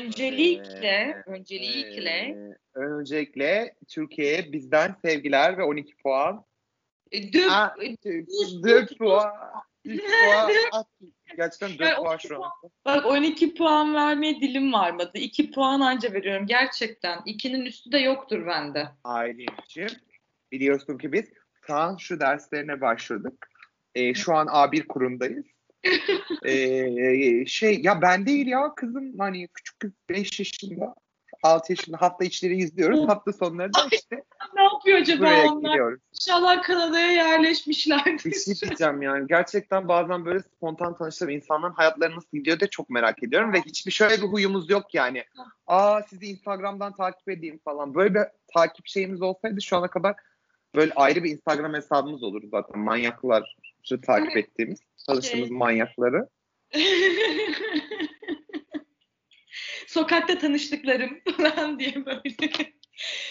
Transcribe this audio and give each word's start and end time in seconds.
Öncelikle, 0.00 0.86
Ee, 0.86 1.22
öncelikle 1.26 2.10
Ee, 2.10 2.78
öncelikle 2.78 3.74
Türkiye'ye 3.88 4.52
bizden 4.52 4.96
sevgiler 5.04 5.58
ve 5.58 5.62
12 5.62 5.96
puan. 5.96 6.44
e, 7.12 7.32
dök, 7.32 7.50
e, 7.82 7.96
4 8.62 8.98
puan. 8.98 9.32
3 9.84 10.00
puan. 10.00 10.50
Gerçekten 11.36 11.70
4 11.70 11.80
Yani 11.80 11.96
puan 11.96 12.12
12 12.12 12.28
şu 12.28 12.44
an. 12.44 12.50
bak 12.84 13.06
12 13.06 13.54
puan 13.54 13.94
vermeye 13.94 14.40
dilim 14.40 14.72
varmadı. 14.72 15.10
2 15.14 15.50
puan 15.50 15.80
anca 15.80 16.12
veriyorum 16.12 16.46
gerçekten. 16.46 17.18
2'nin 17.18 17.64
üstü 17.64 17.92
de 17.92 17.98
yoktur 17.98 18.46
bende. 18.46 18.88
Aylin'ciğim 19.04 19.90
biliyorsun 20.52 20.98
ki 20.98 21.12
biz 21.12 21.24
şu 21.98 22.20
derslerine 22.20 22.80
başladık. 22.80 23.48
Ee, 23.94 24.14
şu 24.14 24.34
an 24.34 24.46
A1 24.46 24.86
kurumdayız. 24.86 25.44
Ee, 26.46 27.46
şey 27.46 27.80
ya 27.82 28.02
ben 28.02 28.26
değil 28.26 28.46
ya 28.46 28.74
kızım 28.76 29.18
hani 29.18 29.48
küçük 29.48 29.80
kız 29.80 29.90
5 30.08 30.38
yaşında 30.38 30.94
6 31.42 31.72
yaşında 31.72 31.96
hafta 32.00 32.24
içleri 32.24 32.56
izliyoruz. 32.56 33.08
Hafta 33.08 33.32
sonları 33.32 33.74
da 33.74 33.78
işte 33.92 34.24
Ne 34.56 34.62
yapıyor 34.62 34.98
acaba 34.98 35.20
buraya 35.20 35.52
onlar? 35.52 35.70
gidiyoruz. 35.70 36.00
İnşallah 36.12 36.62
Kanada'ya 36.62 37.10
yerleşmişlerdir. 37.10 38.24
Bir 38.24 38.34
şey 38.34 38.68
diyeceğim 38.68 39.02
yani. 39.02 39.26
Gerçekten 39.28 39.88
bazen 39.88 40.24
böyle 40.24 40.40
spontan 40.40 40.96
tanıştığım 40.96 41.28
insanların 41.30 41.72
hayatları 41.72 42.16
nasıl 42.16 42.28
gidiyor 42.32 42.60
da 42.60 42.70
çok 42.70 42.90
merak 42.90 43.22
ediyorum 43.22 43.52
ve 43.52 43.60
hiçbir 43.60 43.92
şöyle 43.92 44.22
bir 44.22 44.28
huyumuz 44.28 44.70
yok 44.70 44.94
yani. 44.94 45.24
Aa 45.66 46.02
sizi 46.02 46.26
Instagram'dan 46.26 46.94
takip 46.96 47.28
edeyim 47.28 47.60
falan. 47.64 47.94
Böyle 47.94 48.14
bir 48.14 48.22
takip 48.54 48.86
şeyimiz 48.86 49.22
olsaydı 49.22 49.62
şu 49.62 49.76
ana 49.76 49.88
kadar 49.88 50.14
böyle 50.74 50.92
ayrı 50.92 51.24
bir 51.24 51.30
Instagram 51.30 51.74
hesabımız 51.74 52.22
olurdu 52.22 52.46
zaten. 52.50 52.78
Manyakları 52.78 53.44
takip 54.02 54.36
ettiğimiz. 54.36 54.80
Çalıştığımız 55.06 55.48
Şey. 55.48 55.56
manyakları. 55.56 56.28
Sokakta 59.86 60.38
tanıştıklarım 60.38 61.20
falan 61.36 61.78
diye 61.78 62.06
böyle. 62.06 62.72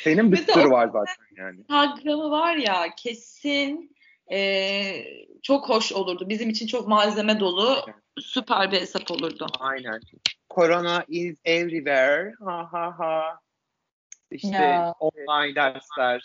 Senin 0.03 0.31
bir 0.31 0.37
Mesela 0.39 0.53
sürü 0.53 0.71
var 0.71 0.87
zaten 0.87 1.25
yani. 1.37 1.59
Instagram'ı 1.59 2.31
var 2.31 2.55
ya 2.55 2.87
kesin 2.97 3.95
eee, 4.31 5.27
çok 5.43 5.69
hoş 5.69 5.93
olurdu. 5.93 6.29
Bizim 6.29 6.49
için 6.49 6.67
çok 6.67 6.87
malzeme 6.87 7.39
dolu 7.39 7.85
süper 8.19 8.71
bir 8.71 8.81
hesap 8.81 9.11
olurdu. 9.11 9.47
Aynen. 9.59 9.99
Corona 10.55 11.05
is 11.07 11.37
everywhere. 11.45 12.33
Ha 12.45 12.67
ha 12.71 12.95
ha. 12.99 13.39
İşte 14.31 14.53
Ya. 14.63 14.95
online 14.99 15.55
dersler. 15.55 16.21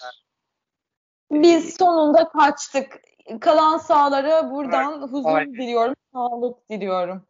Biz 1.30 1.76
sonunda 1.76 2.28
kaçtık. 2.28 3.00
Kalan 3.40 3.78
sahalara 3.78 4.50
buradan 4.50 5.02
huzur 5.02 5.34
aynen. 5.34 5.52
diliyorum, 5.54 5.94
sağlık 6.12 6.70
diliyorum. 6.70 7.22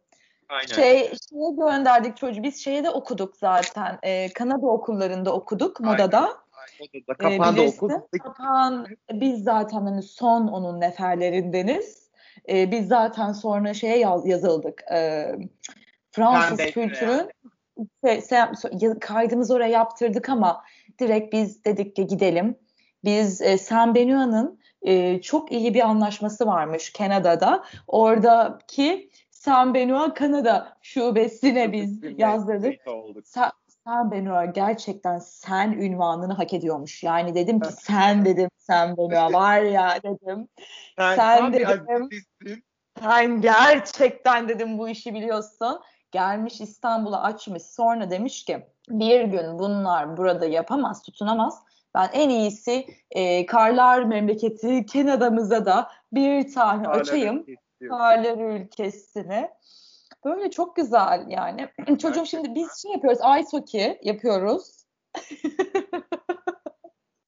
Aynen. 0.49 0.65
Şey, 0.67 0.99
şeye 0.99 1.51
gönderdik 1.57 2.17
çocuğu. 2.17 2.43
Biz 2.43 2.63
şeyde 2.63 2.89
okuduk 2.89 3.37
zaten. 3.37 3.99
Ee, 4.03 4.33
Kanada 4.33 4.67
okullarında 4.67 5.33
okuduk 5.33 5.81
Aynen. 5.81 5.91
Moda'da. 5.93 6.37
Odada 6.79 7.13
kapandı 7.17 7.61
bilirsin. 7.61 7.85
okul. 7.85 8.19
Kapan, 8.23 8.87
biz 9.11 9.43
zaten 9.43 9.81
hani 9.81 10.03
son 10.03 10.47
onun 10.47 10.79
neferlerindeniz. 10.81 12.09
Ee, 12.49 12.71
biz 12.71 12.87
zaten 12.87 13.31
sonra 13.31 13.73
şeye 13.73 13.97
yaz- 13.97 14.27
yazıldık. 14.27 14.83
Ee, 14.91 15.35
Fransız 16.11 16.57
kültürün 16.57 17.31
şey, 18.05 18.17
se- 18.17 18.85
ya- 18.85 18.99
kaydımızı 18.99 19.53
oraya 19.53 19.69
yaptırdık 19.71 20.29
ama 20.29 20.63
direkt 20.99 21.33
biz 21.33 21.65
dedik 21.65 21.95
ki 21.95 22.07
gidelim. 22.07 22.55
Biz 23.03 23.41
e, 23.41 23.57
Saint 23.57 23.95
Benoît'ın 23.95 24.59
e, 24.81 25.21
çok 25.21 25.51
iyi 25.51 25.73
bir 25.73 25.81
anlaşması 25.81 26.45
varmış 26.47 26.93
Kanada'da. 26.93 27.63
Oradaki 27.87 29.09
Saint 29.31 29.75
Benoît 29.75 30.13
Kanada 30.13 30.77
şubesine 30.81 31.71
biz 31.71 32.03
yazdırdık. 32.17 32.73
Sa- 33.25 33.51
Benoît 34.11 34.53
gerçekten 34.53 35.19
sen 35.19 35.71
ünvanını 35.71 36.33
hak 36.33 36.53
ediyormuş. 36.53 37.03
Yani 37.03 37.35
dedim 37.35 37.59
ki 37.59 37.69
sen 37.81 38.25
dedim 38.25 38.49
Saint 38.57 38.97
Benoît 38.97 39.33
var 39.33 39.61
ya 39.61 39.99
dedim. 40.03 40.47
Sen, 40.97 41.15
Sen 41.15 41.53
dedim. 41.53 42.09
Sen 43.01 43.41
gerçekten 43.41 44.49
dedim 44.49 44.77
bu 44.77 44.89
işi 44.89 45.13
biliyorsun. 45.13 45.79
Gelmiş 46.11 46.61
İstanbul'a 46.61 47.21
açmış. 47.23 47.63
Sonra 47.63 48.09
demiş 48.09 48.45
ki 48.45 48.67
bir 48.89 49.23
gün 49.23 49.59
bunlar 49.59 50.17
burada 50.17 50.45
yapamaz, 50.45 51.03
tutunamaz. 51.03 51.63
Ben 51.95 52.09
en 52.13 52.29
iyisi 52.29 52.87
e, 53.11 53.45
karlar 53.45 54.03
memleketi 54.03 54.85
Kanada'mıza 54.85 55.65
da 55.65 55.91
bir 56.13 56.53
tane 56.53 56.87
Hala 56.87 56.97
açayım. 56.97 57.45
Karlar 57.89 58.59
ülkesine. 58.59 59.53
Böyle 60.25 60.51
çok 60.51 60.75
güzel 60.75 61.25
yani. 61.27 61.69
Çocuğum 62.01 62.25
şimdi 62.25 62.55
biz 62.55 62.81
şey 62.81 62.91
yapıyoruz. 62.91 63.19
Ice 63.19 63.57
hockey 63.57 63.99
yapıyoruz. 64.03 64.85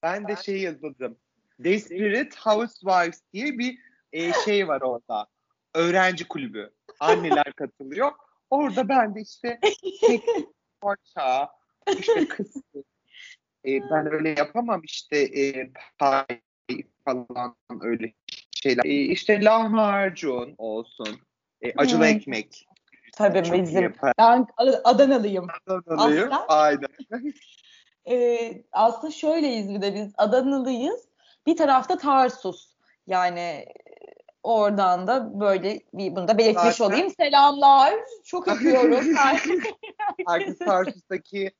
Ben 0.02 0.28
de 0.28 0.36
şey 0.36 0.60
yazdım. 0.60 1.16
Desperate 1.58 2.30
Housewives 2.38 3.20
diye 3.32 3.58
bir 3.58 3.78
e, 4.12 4.32
şey 4.32 4.68
var 4.68 4.80
orada. 4.80 5.26
Öğrenci 5.74 6.28
kulübü. 6.28 6.70
Anneler 7.00 7.52
katılıyor. 7.52 8.12
Orada 8.50 8.88
ben 8.88 9.14
de 9.14 9.20
işte 9.20 9.60
parça, 10.80 11.50
işte 11.98 12.28
kız. 12.28 12.56
E, 13.64 13.90
ben 13.90 14.12
öyle 14.12 14.28
yapamam 14.28 14.80
işte 14.84 15.18
e, 15.18 15.70
pay 15.98 16.26
falan 17.04 17.56
öyle 17.80 18.12
şeyler. 18.62 18.84
E, 18.84 18.88
işte 18.88 19.44
lahmacun 19.44 20.54
olsun. 20.58 21.20
E, 21.62 21.72
acılı 21.76 22.04
Hı. 22.04 22.08
ekmek. 22.08 22.66
Tabii 23.12 23.44
Çok 23.44 23.58
bizim. 23.58 23.94
Ben 24.18 24.46
Adanalıyım. 24.84 25.46
Adanalıyım. 25.66 26.32
Aslan. 26.32 26.44
Aynen. 26.48 26.88
Ee, 28.10 28.62
aslında 28.72 29.12
şöyleyiz 29.12 29.74
bir 29.74 29.82
de 29.82 29.94
biz 29.94 30.12
Adanalıyız. 30.16 31.08
Bir 31.46 31.56
tarafta 31.56 31.98
Tarsus. 31.98 32.68
Yani 33.06 33.40
e, 33.40 33.66
oradan 34.42 35.06
da 35.06 35.40
böyle 35.40 35.80
bir 35.94 36.16
bunu 36.16 36.28
da 36.28 36.38
belirtmiş 36.38 36.74
Zaten- 36.76 36.84
olayım. 36.84 37.10
Selamlar. 37.10 37.94
Çok 38.24 38.48
öpüyorum. 38.52 39.14
Herkes 40.26 40.58
Tarsus'taki 40.58 41.52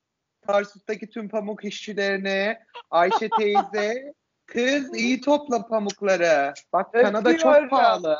Tarsus'taki 0.46 1.10
tüm 1.10 1.28
pamuk 1.28 1.64
işçilerine 1.64 2.60
Ayşe 2.90 3.28
teyze 3.38 4.12
kız 4.46 4.94
iyi 4.94 5.20
topla 5.20 5.66
pamukları. 5.66 6.54
Bak 6.72 6.92
Kanada 6.92 7.30
Öpüyorum. 7.30 7.60
çok 7.60 7.70
pahalı. 7.70 8.16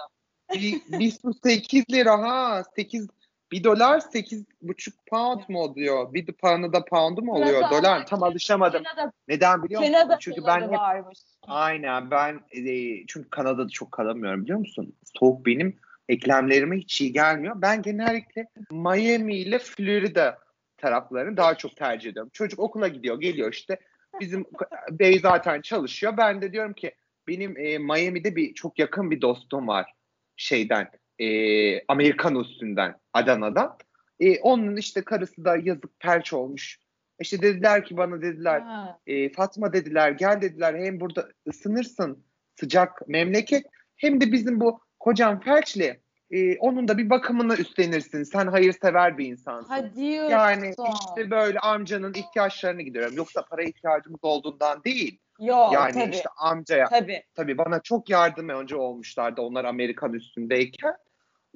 Bir, 0.55 0.81
bir 0.89 1.11
su 1.11 1.35
8 1.45 1.85
lira 1.91 2.19
ha. 2.19 2.63
8 2.77 3.07
bir 3.53 3.65
dolar 3.65 4.01
8 4.01 4.45
buçuk 4.63 5.07
pound 5.07 5.41
mu 5.49 5.61
oluyor? 5.61 6.15
Bir 6.15 6.27
Kanada 6.27 6.85
poundu 6.85 7.23
mu 7.23 7.33
oluyor? 7.33 7.61
Kanada- 7.61 7.83
Dolar 7.83 8.07
tam 8.07 8.23
alışamadım. 8.23 8.83
Kanada, 8.83 9.13
Neden 9.29 9.63
biliyor 9.63 9.81
musun? 9.81 9.93
Kanada 9.93 10.19
Çünkü 10.21 10.45
ben 10.47 10.63
hep 10.63 10.71
varmış. 10.71 11.19
Aynen 11.43 12.11
ben 12.11 12.41
e, 12.51 12.63
çünkü 13.07 13.31
Kanada'da 13.31 13.69
çok 13.69 13.93
kalamıyorum 13.93 14.43
biliyor 14.43 14.59
musun? 14.59 14.97
Soğuk 15.19 15.47
benim 15.47 15.79
eklemlerime 16.09 16.77
hiç 16.77 17.01
iyi 17.01 17.13
gelmiyor. 17.13 17.55
Ben 17.57 17.83
genellikle 17.83 18.47
Miami 18.71 19.37
ile 19.37 19.59
Florida 19.59 20.39
taraflarını 20.77 21.37
daha 21.37 21.55
çok 21.55 21.77
tercih 21.77 22.11
ediyorum. 22.11 22.31
Çocuk 22.33 22.59
okula 22.59 22.89
gidiyor, 22.89 23.21
geliyor 23.21 23.53
işte. 23.53 23.79
Bizim 24.21 24.45
bey 24.91 25.19
zaten 25.19 25.61
çalışıyor. 25.61 26.17
Ben 26.17 26.43
de 26.43 26.53
diyorum 26.53 26.73
ki 26.73 26.95
benim 27.29 27.57
e, 27.57 27.79
Miami'de 27.79 28.37
bir 28.37 28.55
çok 28.55 28.79
yakın 28.79 29.11
bir 29.11 29.21
dostum 29.21 29.69
var 29.69 29.93
şeyden 30.37 30.91
e, 31.21 31.85
Amerikan 31.89 32.35
üstünden 32.35 32.95
Adana'dan. 33.13 33.77
E, 34.21 34.41
onun 34.41 34.77
işte 34.77 35.03
karısı 35.03 35.45
da 35.45 35.57
yazık 35.57 36.01
perç 36.01 36.33
olmuş. 36.33 36.79
İşte 37.21 37.43
dediler 37.43 37.85
ki 37.85 37.97
bana 37.97 38.23
dediler 38.23 38.61
Ha. 38.61 38.99
e, 39.07 39.33
Fatma 39.33 39.73
dediler 39.73 40.11
gel 40.11 40.41
dediler 40.41 40.75
hem 40.75 41.01
burada 41.01 41.29
ısınırsın 41.49 42.25
sıcak 42.61 43.09
memleket 43.09 43.67
hem 43.97 44.21
de 44.21 44.33
bizim 44.33 44.61
bu 44.61 44.81
kocam 44.99 45.41
felçli 45.41 46.01
e, 46.31 46.59
onun 46.59 46.89
da 46.89 46.99
bir 46.99 47.11
bakımını 47.11 47.55
üstlenirsin 47.55 48.23
sen 48.23 48.47
hayırsever 48.47 49.19
bir 49.19 49.27
insansın. 49.27 49.69
Ha 49.75 49.95
diyorsun. 49.97 50.31
Yani 50.31 50.75
işte 51.09 51.31
böyle 51.31 51.59
amcanın 51.59 52.15
ihtiyaçlarını 52.15 52.83
gidiyorum. 52.83 53.17
Yoksa 53.17 53.45
para 53.45 53.63
ihtiyacımız 53.63 54.21
olduğundan 54.23 54.85
değil. 54.85 55.19
Yok 55.41 55.73
yani 55.73 55.93
tabii. 55.93 56.15
işte 56.15 56.29
amcaya 56.39 56.89
Tabii. 56.89 57.23
tabii 57.35 57.59
bana 57.59 57.81
çok 57.83 58.11
yardımcı 58.11 58.79
olmuşlardı 58.81 59.41
onlar 59.41 59.65
Amerikan 59.65 60.13
üstündeyken. 60.13 60.95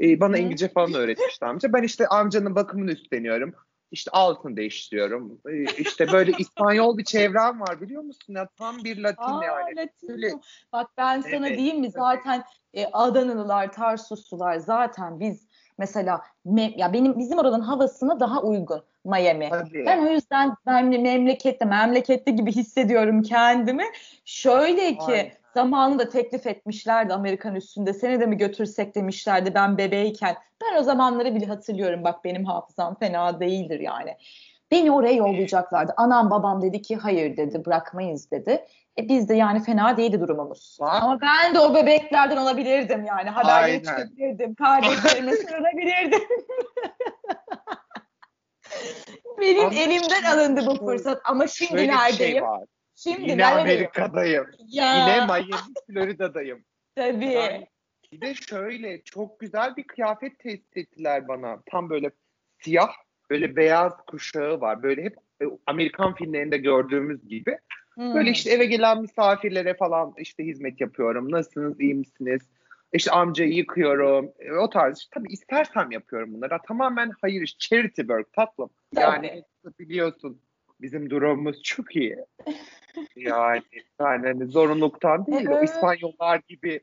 E, 0.03 0.21
bana 0.21 0.37
Hı. 0.37 0.41
İngilizce 0.41 0.69
falan 0.69 0.95
öğretmişti 0.95 1.45
amca. 1.45 1.73
Ben 1.73 1.83
işte 1.83 2.07
amcanın 2.07 2.55
bakımını 2.55 2.91
üstleniyorum. 2.93 3.55
İşte 3.91 4.11
altın 4.11 4.57
değiştiriyorum. 4.57 5.41
E, 5.49 5.65
işte 5.65 6.13
böyle 6.13 6.33
İspanyol 6.39 6.99
bir 6.99 7.05
çevrem 7.05 7.61
var 7.61 7.81
biliyor 7.81 8.03
musun 8.03 8.35
ya? 8.35 8.49
Tam 8.59 8.85
bir 8.85 9.03
Latin 9.03 9.23
Aa, 9.23 9.45
yani. 9.45 9.77
Latino. 9.77 10.13
Öyle- 10.13 10.33
Bak 10.73 10.91
ben 10.99 11.21
sana 11.21 11.49
Evet, 11.49 11.59
diyeyim 11.59 11.81
mi 11.81 11.91
zaten 11.91 12.45
e, 12.75 12.87
Adanalılar, 12.87 13.73
Tarsuslular 13.73 14.57
zaten 14.57 15.21
biz 15.21 15.47
mesela 15.79 16.21
me- 16.47 16.81
ya 16.81 16.93
benim 16.93 17.19
bizim 17.19 17.39
oranın 17.39 17.61
havasına 17.61 18.21
daha 18.21 18.43
uygun 18.43 18.83
Miami. 19.05 19.49
Tabii. 19.51 19.87
Ben 19.87 20.07
o 20.07 20.11
yüzden 20.11 20.55
ben 20.67 20.87
memlekette, 20.87 21.65
memlekette 21.65 22.31
gibi 22.31 22.53
hissediyorum 22.53 23.23
kendimi. 23.23 23.85
Şöyle 24.25 24.95
ki 24.99 25.05
Aynen. 25.13 25.33
Zamanında 25.55 26.09
teklif 26.09 26.47
etmişlerdi 26.47 27.15
Amerikan 27.15 27.55
üstünde. 27.55 27.93
Seni 27.93 28.21
de 28.21 28.27
mi 28.27 28.37
götürsek 28.37 28.95
demişlerdi 28.95 29.55
ben 29.55 29.79
bebeğken. 29.79 30.37
Ben 30.63 30.79
o 30.79 30.83
zamanları 30.83 31.35
bile 31.35 31.47
hatırlıyorum. 31.47 32.05
Bak 32.05 32.25
benim 32.25 32.45
hafızam 32.45 32.95
fena 32.95 33.41
değildir 33.41 33.81
yani. 33.81 34.17
Beni 34.71 34.93
oraya 34.93 35.13
yollayacaklardı. 35.13 35.95
Anam 35.97 36.31
babam 36.31 36.63
dedi 36.63 36.83
ki 36.83 36.97
hayır 36.97 37.37
dedi 37.37 37.65
bırakmayız 37.65 38.31
dedi. 38.31 38.65
E 38.99 39.09
biz 39.09 39.29
de 39.29 39.35
yani 39.35 39.63
fena 39.63 39.97
değildi 39.97 40.21
durumumuz. 40.21 40.79
Ama 40.81 41.21
ben 41.21 41.55
de 41.55 41.61
o 41.61 41.75
bebeklerden 41.75 42.37
olabilirdim 42.37 43.05
yani. 43.05 43.31
Haberleri 43.31 43.83
çıkabilirdim. 43.83 44.55
Kardeşlerime 44.55 45.33
sığınabilirdim. 45.37 46.29
Benim 49.41 49.67
Ama 49.67 49.75
elimden 49.75 50.23
alındı 50.23 50.67
bu 50.67 50.87
fırsat. 50.87 51.21
Ama 51.25 51.47
şimdi 51.47 51.71
Şöyle 51.71 51.83
bir 51.83 51.89
neredeyim? 51.89 52.33
şey 52.33 52.43
var. 52.43 52.65
Şimdi 53.05 53.31
Yine? 53.31 53.47
Amerika'dayım. 53.47 54.47
Ya, 54.69 54.97
Yine 54.97 55.27
Miami, 55.27 55.51
Florida'dayım. 55.87 56.65
tabii. 56.97 57.25
Yani 57.27 57.67
bir 58.13 58.21
de 58.21 58.35
şöyle 58.35 59.03
çok 59.03 59.41
güzel 59.41 59.77
bir 59.77 59.83
kıyafet 59.85 60.39
tesis 60.39 60.77
ettiler 60.77 61.29
bana. 61.29 61.63
Tam 61.71 61.91
böyle 61.91 62.11
siyah, 62.63 62.91
böyle 63.31 63.57
beyaz 63.57 63.93
kuşağı 64.07 64.61
var. 64.61 64.83
Böyle 64.83 65.03
hep 65.05 65.17
e, 65.43 65.45
Amerikan 65.67 66.15
filmlerinde 66.15 66.57
gördüğümüz 66.59 67.29
gibi. 67.29 67.59
Hmm. 67.95 68.15
Böyle 68.15 68.31
işte 68.31 68.51
eve 68.51 68.65
gelen 68.65 69.01
misafirlere 69.01 69.75
falan 69.75 70.15
işte 70.19 70.45
hizmet 70.45 70.81
yapıyorum. 70.81 71.31
Nasılsınız, 71.33 71.81
iyi 71.81 71.95
misiniz? 71.95 72.43
İşte 72.93 73.11
amcayı 73.11 73.53
yıkıyorum. 73.53 74.33
E, 74.39 74.53
O 74.53 74.71
tarz. 74.71 74.99
işte. 74.99 75.11
Tabii 75.15 75.33
istersem 75.33 75.91
yapıyorum 75.91 76.35
bunları. 76.35 76.59
Tamamen 76.69 77.13
hayır. 77.21 77.57
Charity 77.59 78.01
work 78.01 78.33
tatlım. 78.33 78.71
Yani 78.97 79.45
biliyorsun 79.79 80.41
bizim 80.81 81.11
durumumuz 81.11 81.63
çok 81.63 81.97
iyi. 81.97 82.17
Yani, 83.17 83.63
yani 84.01 84.27
hani 84.27 84.47
zorunluluktan 84.47 85.27
değil. 85.27 85.49
O. 85.49 85.65
İspanyollar 85.65 86.41
gibi 86.49 86.81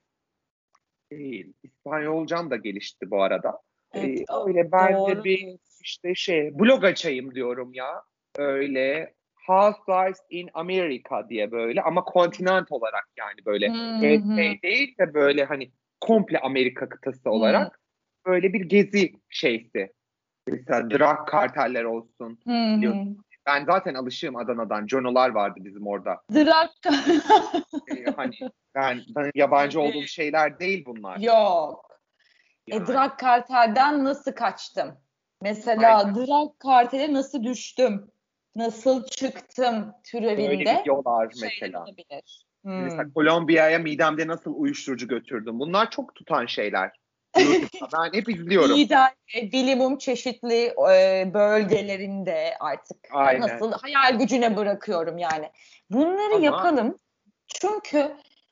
değil. 1.12 1.54
İspanyolcam 1.64 2.52
da 2.52 2.56
gelişti 2.56 3.12
bu 3.12 3.24
arada. 3.24 3.60
Evet, 3.94 4.20
Ee, 4.20 4.26
öyle 4.48 4.72
ben 4.72 4.94
doğru 4.94 5.16
de 5.16 5.24
bir 5.24 5.58
işte 5.84 6.16
şey 6.16 6.60
blog 6.60 6.84
açayım 6.84 7.36
diyorum 7.36 7.74
ya. 7.74 8.04
Öyle 8.38 9.14
Housewives 9.48 10.20
in 10.30 10.50
America 10.54 11.30
diye 11.30 11.52
böyle 11.52 11.82
ama 11.82 12.04
kontinent 12.04 12.72
olarak 12.72 13.10
yani 13.18 13.46
böyle 13.46 13.72
USA 13.72 14.56
hı. 14.56 14.62
değil 14.64 14.98
de 14.98 15.14
böyle 15.14 15.46
hani 15.46 15.72
komple 16.02 16.40
Amerika 16.40 16.90
kıtası 16.90 17.30
olarak 17.30 17.80
böyle 18.26 18.54
bir 18.54 18.62
gezi 18.62 19.14
şeysi. 19.30 19.94
Mesela 20.48 20.90
drag 20.90 21.28
karteller 21.28 21.84
olsun. 21.84 22.40
Hı 22.48 22.52
hı. 22.52 23.06
Ben 23.46 23.66
zaten 23.66 23.94
alışığım 23.94 24.36
Adana'dan. 24.36 24.88
Jonolar 24.88 25.30
vardı 25.30 25.60
bizim 25.64 25.88
orada. 25.88 26.22
Drag 26.34 26.70
Ee, 27.98 28.06
hani 28.16 28.36
ben, 28.76 29.02
ben 29.16 29.32
yabancı 29.36 29.82
olduğum 29.82 30.08
şeyler 30.08 30.60
değil 30.60 30.86
bunlar. 30.86 31.18
yok. 31.18 31.92
Yani. 32.68 32.84
E, 32.84 32.88
drag 32.88 33.18
kartelden 33.20 34.04
nasıl 34.04 34.32
kaçtım? 34.32 34.98
Mesela 35.42 35.98
Aynen. 35.98 36.16
drag 36.16 36.50
kartele 36.60 37.14
nasıl 37.14 37.44
düştüm? 37.44 38.12
Nasıl 38.56 39.06
çıktım 39.06 39.74
Böyle 40.14 40.36
türevinde? 40.36 40.80
videolar 40.82 41.34
mesela. 41.42 41.84
olabilir. 41.84 42.46
Hmm. 42.62 42.84
Mesela 42.84 43.14
Kolombiya'ya 43.14 43.80
midemde 43.80 44.28
nasıl 44.28 44.54
uyuşturucu 44.56 45.08
götürdüm. 45.08 45.60
Bunlar 45.60 45.90
çok 45.90 46.16
tutan 46.16 46.46
şeyler. 46.46 46.92
Ben 47.38 48.14
hep 48.14 48.30
izliyorum. 48.30 48.90
De 48.90 48.98
e, 49.36 49.52
bilimum 49.52 49.98
çeşitli 49.98 50.74
e, 50.92 51.32
bölgelerinde 51.34 52.56
artık 52.60 52.98
Aynen. 53.12 53.42
nasıl 53.42 53.72
hayal 53.72 54.20
gücüne 54.20 54.58
bırakıyorum 54.58 55.18
yani. 55.18 55.52
Bunları 55.90 56.36
Ama- 56.36 56.46
yapalım. 56.46 56.98
Çünkü 57.48 58.12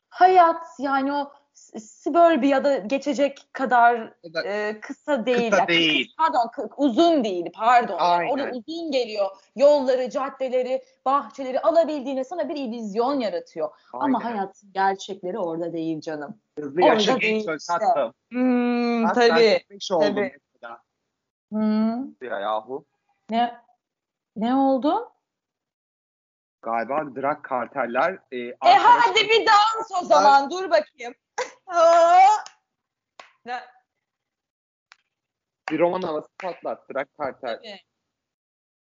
hayat 0.09 0.65
yani 0.79 1.13
o 1.13 1.31
s- 1.73 1.79
suburbia'da 1.79 2.77
geçecek 2.77 3.49
kadar 3.53 4.13
da- 4.33 4.43
e, 4.47 4.79
kısa 4.81 5.25
değil. 5.25 5.49
Kısa 5.51 5.61
Ya, 5.61 5.67
değil. 5.67 6.13
Pardon 6.17 6.51
uzun 6.77 7.23
değil 7.23 7.45
pardon. 7.55 7.93
Yani 7.97 8.01
Aynen. 8.01 8.31
orada 8.31 8.51
uzun 8.57 8.91
geliyor. 8.91 9.29
Yolları, 9.55 10.09
caddeleri, 10.09 10.83
bahçeleri 11.05 11.59
alabildiğine 11.59 12.23
sana 12.23 12.49
bir 12.49 12.55
illüzyon 12.55 13.19
yaratıyor. 13.19 13.69
Ama 13.93 14.17
Aynen. 14.19 14.29
hayatın 14.29 14.73
gerçekleri 14.73 15.39
orada 15.39 15.73
değil 15.73 16.01
canım. 16.01 16.37
Hızlı 16.59 16.81
yaşa 16.81 17.11
orada 17.11 17.21
değil 17.21 17.39
işte. 17.57 17.73
tatlım. 17.79 18.13
Hmm, 18.31 19.03
Ben 19.03 19.13
tabii. 19.13 19.59
45 19.67 19.91
oldum 19.91 20.07
tabii. 20.15 20.37
Hmm. 21.51 21.99
Ya 22.21 22.39
yahu. 22.39 22.85
Ne 23.29 23.55
ne 24.35 24.55
oldu? 24.55 25.11
Galiba 26.61 27.01
drag 27.15 27.41
karteller 27.43 28.11
e, 28.31 28.37
E 28.37 28.53
hadi 28.79 29.19
bir 29.19 29.45
dans 29.45 30.01
o 30.01 30.05
zaman. 30.05 30.51
Dur 30.51 30.63
bakayım. 30.69 31.13
Ne- 33.45 33.63
bir 35.71 35.79
roman 35.79 36.01
havası 36.01 36.27
patlat 36.39 36.87
kartel. 37.17 37.57
Tabii. 37.57 37.79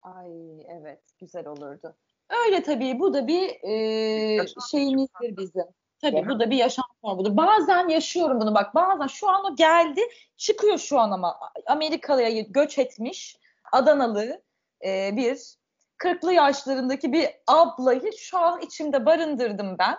Ay 0.02 0.60
evet 0.68 1.00
güzel 1.20 1.46
olurdu. 1.46 1.96
Öyle 2.30 2.62
tabii 2.62 2.98
bu 2.98 3.14
da 3.14 3.26
bir 3.26 3.48
e, 3.62 4.46
şeyimizdir 4.70 5.36
bizim. 5.36 5.64
Tabii 6.00 6.28
bu 6.28 6.40
da 6.40 6.50
bir 6.50 6.56
yaşam 6.56 6.84
formudur. 7.00 7.36
Bazen 7.36 7.88
yaşıyorum 7.88 8.40
bunu 8.40 8.54
bak 8.54 8.74
bazen 8.74 9.06
şu 9.06 9.28
an 9.28 9.44
o 9.44 9.56
geldi 9.56 10.00
çıkıyor 10.36 10.78
şu 10.78 10.98
an 10.98 11.10
ama 11.10 11.40
Amerikalı'ya 11.66 12.40
göç 12.40 12.78
etmiş 12.78 13.36
Adanalı 13.72 14.42
e, 14.84 15.16
bir 15.16 15.56
40'lı 15.98 16.32
yaşlarındaki 16.32 17.12
bir 17.12 17.28
ablayı 17.46 18.12
şu 18.18 18.38
an 18.38 18.60
içimde 18.60 19.06
barındırdım 19.06 19.78
ben. 19.78 19.98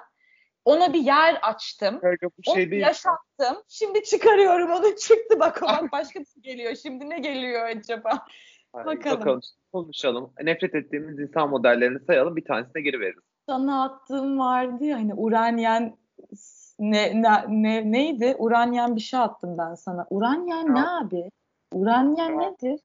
Ona 0.66 0.94
bir 0.94 1.00
yer 1.00 1.40
açtım. 1.42 2.00
Kanka 2.00 2.28
bu 2.28 2.42
Onu 2.48 2.56
şey 2.56 2.72
değil. 2.72 2.82
yaşattım. 2.82 3.64
Şimdi 3.68 4.04
çıkarıyorum 4.04 4.72
onu. 4.72 4.96
Çıktı 5.00 5.40
bak 5.40 5.60
o 5.64 5.66
bak 5.66 5.84
başka 5.92 6.20
bir 6.20 6.26
şey 6.26 6.42
geliyor. 6.42 6.76
Şimdi 6.76 7.10
ne 7.10 7.20
geliyor 7.20 7.66
acaba? 7.66 8.26
Ay, 8.74 8.86
bakalım. 8.86 9.20
bakalım. 9.20 9.42
Konuşalım. 9.74 10.34
Nefret 10.44 10.76
ettiğimiz 10.76 11.20
insan 11.20 11.50
modellerini 11.50 12.00
sayalım. 12.06 12.36
Bir 12.36 12.46
tanesine 12.46 12.82
geri 12.82 13.00
veririz. 13.00 13.24
Sana 13.46 13.84
attığım 13.84 14.40
vardı 14.40 14.84
ya 14.84 14.98
hani 14.98 15.14
Uranyen 15.14 15.98
ne, 16.80 17.22
ne, 17.22 17.46
ne- 17.48 17.92
neydi? 17.92 18.36
Uranyen 18.38 18.96
bir 18.96 19.02
şey 19.02 19.20
attım 19.20 19.58
ben 19.58 19.76
sana. 19.76 20.08
Uranyen 20.10 20.76
ne 20.76 20.88
abi? 20.88 21.30
Uranyen 21.72 22.40
nedir? 22.40 22.80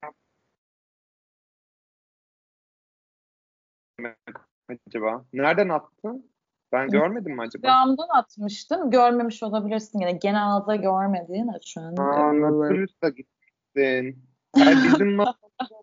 Acaba? 4.86 5.24
Nereden 5.32 5.68
attın? 5.68 6.30
Ben 6.72 6.88
görmedim 6.88 7.34
mi 7.34 7.40
acaba? 7.42 7.66
Instagram'dan 7.68 8.08
atmıştım. 8.18 8.90
Görmemiş 8.90 9.42
olabilirsin 9.42 9.98
yine. 10.00 10.12
Genelde 10.12 10.76
görmediğin. 10.76 11.48
Aa, 11.48 12.32
Natürlüs'e 12.32 13.10
gittin. 13.10 14.24
Ay 14.54 14.74
bizim 14.84 15.14
masada, 15.16 15.38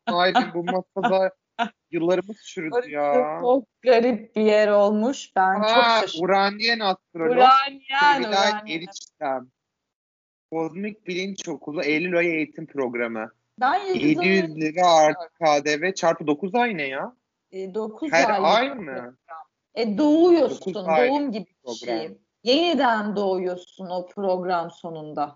Aylin 0.07 0.53
bu 0.53 0.63
masada 0.63 1.31
yıllarımız 1.91 2.55
Orası 2.71 2.89
ya. 2.89 3.37
çok 3.41 3.65
garip 3.81 4.35
bir 4.35 4.41
yer 4.41 4.67
olmuş. 4.67 5.35
Ben 5.35 5.53
çok 5.55 5.63
Aa, 5.77 6.01
şaşırdım. 6.01 6.25
Uranyen 6.25 6.79
astrolog. 6.79 7.37
Uranyen, 7.37 8.29
Uranyen. 8.29 8.65
Eriçtem. 8.77 9.47
Kozmik 10.51 11.07
Bilinç 11.07 11.49
Okulu 11.49 11.83
Eylül 11.83 12.17
ayı 12.17 12.33
eğitim 12.33 12.65
programı. 12.67 13.31
Ben 13.59 13.75
yıldızım 13.79 14.23
700 14.23 14.55
lira 14.57 14.87
artı 14.87 15.29
KDV 15.39 15.93
çarpı 15.93 16.27
9 16.27 16.55
ay 16.55 16.77
ne 16.77 16.87
ya? 16.87 17.15
9 17.73 18.11
Her 18.11 18.39
ay 18.41 18.69
bir 18.71 18.75
mı? 18.75 18.85
program. 18.85 19.15
E 19.75 19.97
doğuyorsun. 19.97 20.73
Doğum 20.73 21.31
gibi 21.31 21.45
bir 21.45 21.55
program. 21.63 21.97
şey. 21.99 22.17
Yeniden 22.43 23.15
doğuyorsun 23.15 23.89
o 23.89 24.07
program 24.07 24.71
sonunda. 24.71 25.35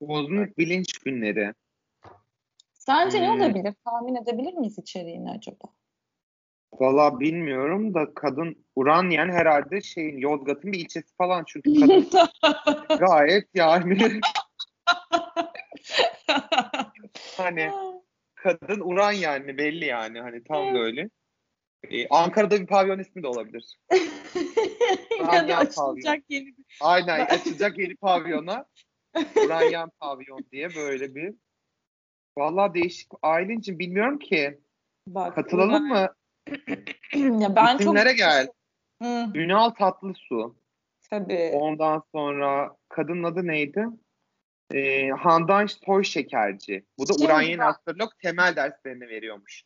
Kozmik 0.00 0.58
Bilinç 0.58 0.98
Günleri. 0.98 1.54
Sence 2.72 3.22
ne 3.22 3.28
Hmm. 3.28 3.40
olabilir? 3.40 3.74
Tahmin 3.84 4.14
edebilir 4.14 4.54
miyiz 4.54 4.78
içeriğini 4.78 5.30
acaba? 5.30 5.64
Valla 6.72 7.20
bilmiyorum 7.20 7.94
da 7.94 8.14
kadın 8.14 8.64
Uranyen 8.76 9.28
herhalde 9.28 9.80
şeyin 9.80 10.18
Yozgat'ın 10.18 10.72
bir 10.72 10.78
ilçesi 10.80 11.16
falan 11.16 11.44
çünkü 11.46 11.74
kadın 11.80 12.08
gayet 12.98 13.48
yani 13.54 13.98
hani 17.36 17.70
kadın 18.34 18.80
Uran 18.80 19.12
yani 19.12 19.58
belli 19.58 19.84
yani 19.84 20.20
hani 20.20 20.44
tam 20.44 20.74
böyle. 20.74 21.10
Ee, 21.90 22.08
Ankara'da 22.08 22.60
bir 22.60 22.66
pavyon 22.66 22.98
ismi 22.98 23.22
de 23.22 23.26
olabilir. 23.26 23.78
ya 23.92 23.98
da 23.98 25.24
Uranyen 25.24 25.56
açılacak 25.56 26.24
yeni 26.28 26.46
bir... 26.46 26.64
Aynen 26.80 27.26
açacak 27.26 27.78
yeni 27.78 27.96
pavyona 27.96 28.66
Uranyen 29.46 29.90
pavyon 30.00 30.44
diye 30.52 30.74
böyle 30.74 31.14
bir. 31.14 31.34
Valla 32.38 32.74
değişik. 32.74 33.08
Aylin'cim 33.22 33.78
bilmiyorum 33.78 34.18
ki. 34.18 34.60
Bak, 35.06 35.34
Katılalım 35.34 35.88
mı? 35.88 36.08
ya 37.14 37.56
ben 37.56 37.72
çok... 37.72 37.80
İsimlere 37.80 38.12
gel. 38.12 38.48
Hı, 39.02 39.30
Ünal 39.34 39.70
Tatlısu. 39.70 40.56
tabii. 41.10 41.50
Ondan 41.54 42.02
sonra 42.12 42.76
kadının 42.88 43.22
adı 43.22 43.46
neydi? 43.46 43.86
Ee, 44.74 45.08
Handan 45.08 45.66
Toy 45.84 46.04
Şekerci. 46.04 46.84
Bu 46.98 47.08
da 47.08 47.24
Uranyen 47.24 47.58
bak. 47.58 47.66
astrolog 47.66 48.10
temel 48.22 48.56
derslerini 48.56 49.08
veriyormuş. 49.08 49.64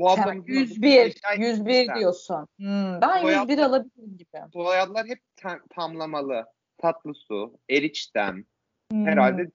Bu 0.00 0.10
adı 0.10 0.34
101, 0.46 1.14
Ayşe 1.24 1.42
101 1.42 1.88
Ayşe. 1.88 1.94
diyorsun. 2.00 2.46
Hmm, 2.56 3.00
ben 3.00 3.22
Soyadlar- 3.22 3.40
101 3.48 3.58
alabilirim 3.58 4.16
gibi. 4.18 4.38
Soyadlar 4.52 5.06
hep 5.06 5.18
tam- 5.36 5.66
tamlamalı. 5.74 6.44
Tatlı 6.78 7.14
su, 7.14 7.58
eriçten, 7.70 8.44
Hmm. 8.92 9.06
herhalde 9.06 9.50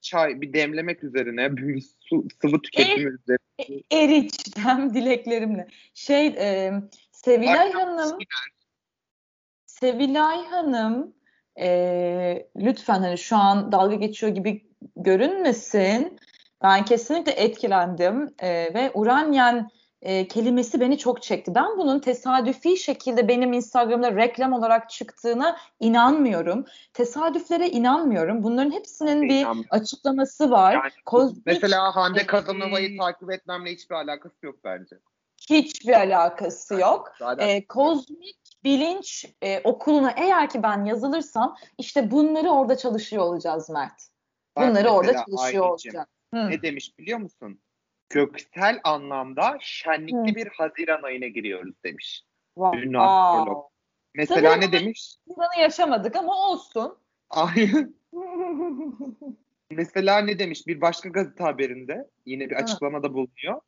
çay 0.00 0.40
bir 0.40 0.52
demlemek 0.52 1.04
üzerine 1.04 1.56
bir 1.56 1.80
su, 2.00 2.26
sıvı 2.42 2.62
tüketimi 2.62 3.10
üzerine. 3.10 3.38
E- 3.90 3.98
Eriçten 4.04 4.94
dileklerimle. 4.94 5.68
Şey, 5.94 6.26
e, 6.26 6.72
Sevilay 7.12 7.72
Hanım, 7.72 8.18
Sevilay 9.66 10.44
Hanım, 10.46 11.14
e, 11.60 12.48
lütfen 12.56 13.00
hani 13.00 13.18
şu 13.18 13.36
an 13.36 13.72
dalga 13.72 13.94
geçiyor 13.94 14.34
gibi 14.34 14.66
görünmesin. 14.96 16.18
Ben 16.62 16.84
kesinlikle 16.84 17.32
etkilendim 17.32 18.34
e, 18.38 18.48
ve 18.74 18.90
Uranyen 18.94 19.68
e, 20.02 20.28
kelimesi 20.28 20.80
beni 20.80 20.98
çok 20.98 21.22
çekti. 21.22 21.54
Ben 21.54 21.78
bunun 21.78 21.98
tesadüfi 21.98 22.76
şekilde 22.76 23.28
benim 23.28 23.52
Instagram'da 23.52 24.16
reklam 24.16 24.52
olarak 24.52 24.90
çıktığına 24.90 25.56
inanmıyorum. 25.80 26.64
Tesadüflere 26.92 27.68
inanmıyorum. 27.68 28.42
Bunların 28.42 28.72
hepsinin 28.72 29.22
bir 29.22 29.46
açıklaması 29.70 30.50
var. 30.50 30.72
Yani 30.72 30.90
Kozmik 31.04 31.46
Mesela 31.46 31.96
Hande 31.96 32.20
e, 32.20 32.26
Kazanova'yı 32.26 32.98
takip 32.98 33.32
etmemle 33.32 33.72
hiçbir 33.72 33.94
alakası 33.94 34.36
yok 34.46 34.56
bence. 34.64 34.96
hiçbir 35.50 35.92
alakası 35.92 36.74
yok. 36.74 37.12
Zaten 37.18 37.48
e, 37.48 37.66
kozmik 37.66 38.36
bilinç 38.64 39.26
e, 39.42 39.60
okuluna 39.64 40.10
eğer 40.10 40.50
ki 40.50 40.62
ben 40.62 40.84
yazılırsam 40.84 41.56
işte 41.78 42.10
bunları 42.10 42.50
orada 42.50 42.76
çalışıyor 42.76 43.22
olacağız 43.22 43.70
Mert. 43.70 44.02
Bunları 44.56 44.88
orada 44.88 45.24
çalışıyor 45.24 45.66
olacağız. 45.66 46.06
Ne 46.32 46.62
demiş 46.62 46.98
biliyor 46.98 47.18
musun? 47.18 47.60
Göksel 48.12 48.80
anlamda 48.84 49.58
şenlikli 49.60 50.30
Hı. 50.30 50.34
bir 50.34 50.46
Haziran 50.46 51.02
ayına 51.02 51.26
giriyoruz 51.26 51.74
demiş. 51.84 52.22
Wow. 52.54 52.80
Ünlü 52.80 52.98
astrolog. 52.98 53.64
Mesela 54.14 54.50
Sanırım 54.50 54.60
ne 54.60 54.72
demiş? 54.72 55.14
Bunu 55.26 55.60
yaşamadık 55.60 56.16
ama 56.16 56.48
olsun. 56.48 56.98
Aynen. 57.30 57.94
Mesela 59.70 60.18
ne 60.18 60.38
demiş? 60.38 60.66
Bir 60.66 60.80
başka 60.80 61.08
gazete 61.08 61.44
haberinde 61.44 62.08
yine 62.26 62.50
bir 62.50 62.54
açıklamada 62.54 63.14
bulunuyor. 63.14 63.60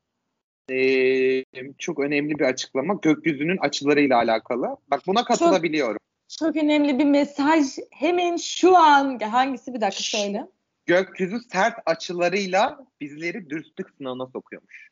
Ee, 0.71 1.45
çok 1.79 2.01
önemli 2.01 2.39
bir 2.39 2.45
açıklama. 2.45 2.95
Gökyüzünün 3.03 3.57
açılarıyla 3.57 4.17
alakalı. 4.17 4.77
Bak 4.91 5.01
buna 5.07 5.25
katılabiliyorum. 5.25 5.99
Çok 6.39 6.57
önemli 6.57 6.99
bir 6.99 7.05
mesaj. 7.05 7.79
Hemen 7.91 8.37
şu 8.37 8.77
an 8.77 9.19
hangisi 9.19 9.75
bir 9.75 9.81
dakika 9.81 10.19
söyle. 10.19 10.47
Gökyüzü 10.87 11.41
sert 11.53 11.79
açılarıyla 11.87 12.87
bizleri 13.01 13.51
dürüstlük 13.51 13.91
sınavına 13.91 14.27
sokuyormuş. 14.27 14.89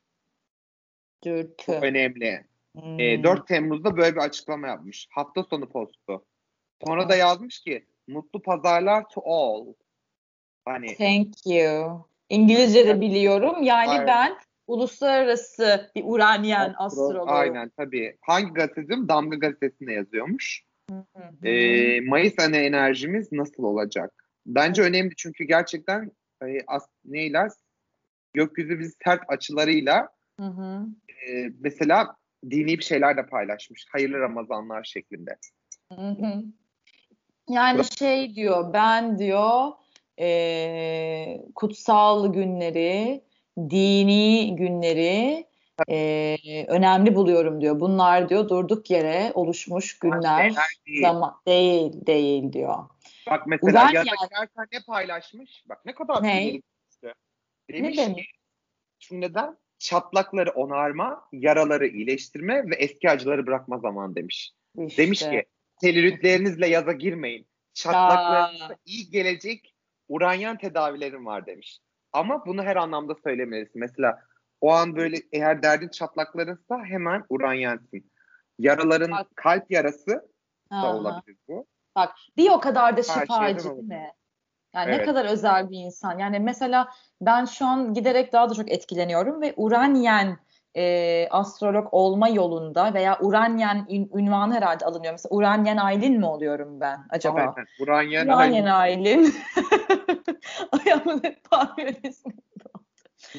Dürtü. 1.25 1.65
Çok 1.67 1.83
önemli. 1.83 2.45
Hmm. 2.75 3.01
Ee, 3.01 3.23
4 3.23 3.47
Temmuz'da 3.49 3.97
böyle 3.97 4.15
bir 4.17 4.21
açıklama 4.21 4.69
yapmış. 4.69 5.07
Hafta 5.11 5.43
sonu 5.43 5.69
postu. 5.69 6.25
Sonra 6.87 7.09
da 7.09 7.17
yazmış 7.17 7.61
ki 7.61 7.87
mutlu 8.09 8.43
pazarlar 8.43 9.09
to 9.09 9.21
all. 9.25 9.67
Hani 10.65 10.97
Thank 10.97 11.47
you. 11.47 12.07
İngilizce 12.29 12.87
de 12.87 13.01
biliyorum. 13.01 13.63
Yani 13.63 13.89
Aynen. 13.91 14.07
ben 14.07 14.39
uluslararası 14.67 15.91
bir 15.95 16.03
Uranyen 16.07 16.71
astro- 16.71 16.77
astroloğum. 16.85 17.29
aynen 17.29 17.69
tabii. 17.77 18.17
Hangi 18.21 18.53
gazeteciğim? 18.53 19.09
Damga 19.09 19.37
gazetesinde 19.37 19.93
yazıyormuş. 19.93 20.65
Hı 20.91 21.05
hı. 21.17 21.49
Ee, 21.49 22.01
Mayıs 22.01 22.39
ayı 22.39 22.55
enerjimiz 22.55 23.33
nasıl 23.33 23.63
olacak? 23.63 24.22
Bence 24.47 24.83
önemli 24.83 25.17
çünkü 25.17 25.45
gerçekten 25.45 26.13
e, 26.45 26.59
as, 26.67 26.87
neyler? 27.05 27.51
Gökyüzü 28.35 28.79
bizi 28.79 28.93
sert 29.05 29.23
açılarıyla 29.29 30.09
Hı 30.41 30.47
hı. 30.47 30.87
e, 31.09 31.49
mesela 31.61 32.17
dini 32.51 32.79
bir 32.79 32.83
şeyler 32.83 33.17
de 33.17 33.27
paylaşmış. 33.27 33.87
Hayırlı 33.93 34.19
Ramazanlar 34.19 34.85
şeklinde. 34.85 35.37
Hı 35.93 36.09
hı. 36.09 36.45
Yani 37.49 37.85
şey 37.99 38.35
diyor, 38.35 38.73
ben 38.73 39.19
diyor 39.19 39.73
eee, 40.19 41.47
kutsal 41.55 42.33
günleri, 42.33 43.25
dini 43.59 44.57
günleri 44.57 45.47
eee, 45.89 46.67
önemli 46.69 47.15
buluyorum 47.15 47.61
diyor. 47.61 47.81
Bunlar 47.81 48.29
diyor 48.29 48.49
durduk 48.49 48.91
yere 48.91 49.33
oluşmuş 49.35 49.99
günler, 49.99 50.55
değil. 50.87 51.01
zaman 51.03 51.35
değil 51.47 52.07
değil 52.07 52.53
diyor. 52.53 52.79
Bak 53.31 53.47
mesela 53.47 53.83
Ulan 53.83 53.93
yaza 53.93 54.11
yani. 54.11 54.29
girerken 54.29 54.67
ne 54.73 54.81
paylaşmış? 54.87 55.65
Bak 55.69 55.85
ne 55.87 55.95
kadar 55.95 56.23
Ne? 56.23 56.43
ileri 56.45 56.53
gitmişti. 56.53 57.15
Demiş 57.71 57.83
Ne 57.99 58.05
ki 58.05 58.11
demiş? 58.11 58.33
şu 59.01 59.21
neden? 59.21 59.57
Çatlakları 59.79 60.51
onarma, 60.51 61.29
yaraları 61.33 61.87
iyileştirme 61.87 62.71
ve 62.71 62.75
eski 62.75 63.11
acıları 63.11 63.47
bırakma 63.47 63.79
zaman 63.79 64.15
demiş. 64.15 64.53
İşte. 64.79 65.03
Demiş 65.03 65.21
ki 65.21 65.45
selülitlerinizle 65.81 66.67
yaza 66.69 66.93
girmeyin. 66.93 67.47
Çatlaklarınıza 67.75 68.77
iyi 68.85 69.11
gelecek 69.11 69.75
uranyen 70.09 70.59
tedavilerim 70.59 71.27
var 71.27 71.47
demiş. 71.47 71.79
Ama 72.13 72.47
bunu 72.47 72.63
her 72.63 72.77
anlamda 72.77 73.15
söylemelisin. 73.25 73.81
Mesela 73.81 74.23
o 74.61 74.73
an 74.73 74.97
böyle 74.97 75.17
eğer 75.33 75.63
derdin 75.63 75.89
çatlaklarınsa 75.89 76.85
hemen 76.85 77.25
uranyensin. 77.29 78.13
Yaraların 78.59 79.27
kalp 79.35 79.71
yarası 79.71 80.29
da 80.71 80.97
olabilir 80.97 81.37
bu. 81.49 81.67
Bak 81.97 82.15
bir 82.37 82.51
o 82.51 82.61
kadar 82.61 82.97
da 82.97 83.03
şifacı 83.03 83.65
değil 83.65 83.89
mi? 83.89 84.13
Yani 84.75 84.91
ne 84.91 84.95
Evet. 84.95 85.07
kadar 85.07 85.25
özel 85.25 85.71
bir 85.71 85.79
insan. 85.79 86.19
Yani 86.19 86.39
mesela 86.39 86.89
ben 87.21 87.45
şu 87.45 87.67
an 87.67 87.95
giderek 87.95 88.33
daha 88.33 88.51
da 88.51 88.55
çok 88.55 88.71
etkileniyorum 88.71 89.41
ve 89.41 89.55
Uranyen 89.57 90.39
e, 90.77 91.29
astrolog 91.31 91.89
olma 91.93 92.29
yolunda 92.29 92.95
veya 92.95 93.19
Uranyen 93.21 93.87
ün, 93.91 94.11
ünvanı 94.15 94.55
herhalde 94.55 94.85
alınıyor. 94.85 95.13
Mesela 95.13 95.37
Uranyen 95.37 95.77
Aylin 95.77 96.19
mi 96.19 96.27
oluyorum 96.27 96.81
ben 96.81 97.01
acaba? 97.11 97.41
Aynen. 97.41 97.67
Uranyen 97.81 98.27
Uranyen. 98.27 98.65
Aylin. 98.65 99.35
Ayağımın 100.73 101.21
hep 101.23 101.51
parlıyor 101.51 101.95
ismi. 102.03 102.33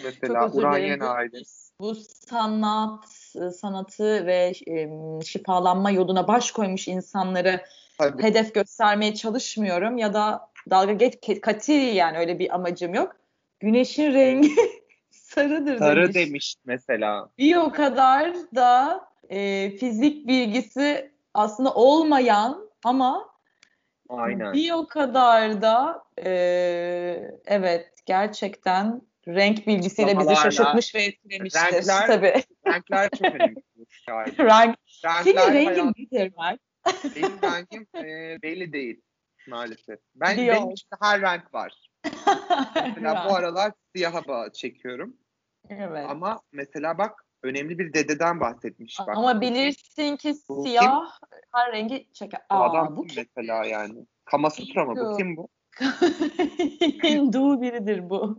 Mesela 0.03 0.50
Uranyen 0.53 1.00
dilerim. 1.00 1.43
Bu- 1.79 1.95
sanat, 2.29 3.05
sanatı 3.53 4.25
ve 4.25 4.53
e, 4.67 4.89
şifalanma 5.25 5.91
yoluna 5.91 6.27
baş 6.27 6.51
koymuş 6.51 6.88
insanları 6.88 7.62
Tabii. 7.98 8.24
hedef 8.24 8.54
göstermeye 8.54 9.14
çalışmıyorum 9.16 9.98
ya 9.98 10.14
da 10.14 10.50
dalga 10.70 10.94
geç 10.94 11.14
ke- 11.14 11.42
katiyen 11.42 12.16
öyle 12.16 12.40
bir 12.40 12.56
amacım 12.56 12.94
yok. 12.94 13.16
Güneşin 13.60 14.14
rengi 14.14 14.52
sarıdır 15.10 15.78
Sarı 15.78 16.02
demiş. 16.14 16.16
demiş 16.16 16.56
mesela. 16.66 17.30
Bir 17.38 17.56
o 17.56 17.72
kadar 17.72 18.34
da 18.56 19.02
e, 19.30 19.70
fizik 19.78 20.28
bilgisi 20.28 21.12
aslında 21.34 21.74
olmayan 21.74 22.70
ama 22.84 23.30
Aynen. 24.10 24.54
bir 24.54 24.72
o 24.72 24.88
kadar 24.88 25.62
da 25.62 26.04
e, 26.24 26.30
evet 27.46 27.90
gerçekten 28.06 29.02
renk 29.28 29.68
bilgisiyle 29.68 30.20
bizi 30.20 30.36
şaşırtmış 30.36 30.96
ve 30.96 31.04
etkilemiştir. 31.04 31.60
renkler- 31.60 32.08
Tabii. 32.08 32.44
Renkler 32.68 33.10
çok 33.10 33.36
önemli. 33.36 33.56
Yani. 34.08 34.28
Renk. 34.40 34.76
Senin 34.88 35.36
Renkler 35.38 35.54
rengin 35.54 35.66
hayat- 35.70 35.98
nedir 35.98 36.34
Mert? 36.38 36.60
Benim 37.16 37.42
rengim 37.44 37.88
e, 37.96 38.42
belli 38.42 38.74
değil 38.74 39.02
maalesef. 39.48 40.00
Ben 40.16 40.38
Diyor. 40.38 40.56
benim 40.56 40.72
için 40.72 40.88
her 41.02 41.22
renk 41.22 41.54
var. 41.54 41.90
Mesela 42.75 43.25
bu 43.30 43.36
aralar 43.36 43.72
siyaha 43.96 44.18
ba- 44.20 44.54
çekiyorum. 44.54 45.18
Evet. 45.70 46.06
Ama 46.10 46.42
mesela 46.52 46.98
bak 46.98 47.25
önemli 47.44 47.80
bir 47.80 47.94
dededen 47.94 48.40
bahsetmiş. 48.40 49.00
Bak. 49.00 49.18
Ama 49.18 49.42
bilirsin 49.42 50.18
ki 50.18 50.36
Bu 50.50 50.63
siyah 50.63 51.20
her 51.56 51.72
rengi 51.72 52.13
çeker. 52.13 52.42
Bu 52.52 52.56
Aa, 52.56 52.70
adam 52.70 52.98
bu 52.98 53.08
kim 53.08 53.24
mesela 53.24 53.66
yani? 53.66 54.06
Kamasutra 54.25 54.86
mı 54.86 54.96
bu? 54.96 55.18
Kim 55.18 55.38
bu? 55.38 55.50
Hindu 57.04 57.62
biridir 57.62 58.10
bu. 58.10 58.38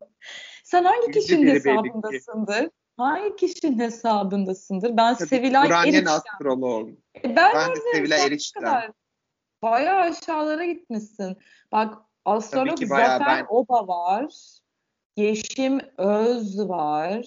Sen 0.64 0.84
hangi 0.84 1.10
kişinin 1.10 1.46
hesabındasındır? 1.46 2.70
Hangi 2.96 3.36
kişinin 3.36 3.78
hesabındasın? 3.78 4.82
Ben 4.82 5.14
Tabii, 5.14 5.28
Sevilay 5.28 5.68
Uranyen 5.68 5.92
Eriç'ten. 5.92 6.12
astroloğum. 6.12 6.96
E, 7.24 7.36
Ben, 7.36 7.54
Ben 7.54 7.70
de 7.70 7.80
Sevilay 7.92 8.38
kadar? 8.54 8.90
Bayağı 9.62 10.00
aşağılara 10.00 10.64
gitmişsin. 10.64 11.36
Bak 11.72 11.94
astrolog 12.24 12.78
Zafer 12.78 13.20
ben- 13.26 13.46
Oba 13.48 13.88
var. 13.88 14.34
Yeşim 15.16 15.80
Öz 15.98 16.58
var. 16.68 17.26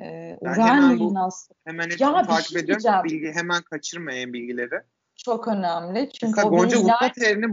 Ee, 0.00 0.38
bu- 0.40 0.48
astrolog. 0.48 1.56
Hemen 1.64 1.90
Ya 1.98 2.22
bir 2.22 2.28
takip 2.28 2.46
şey 2.46 2.60
ediyorum. 2.60 2.82
diyeceğim. 2.84 3.04
Bilgi, 3.04 3.38
hemen 3.38 3.62
kaçırmayın 3.62 4.32
bilgileri. 4.32 4.80
Çok 5.16 5.48
önemli. 5.48 6.10
Çünkü 6.12 6.26
Mesela 6.26 6.48
Gonca 6.48 6.76
bilgiler 6.76 6.90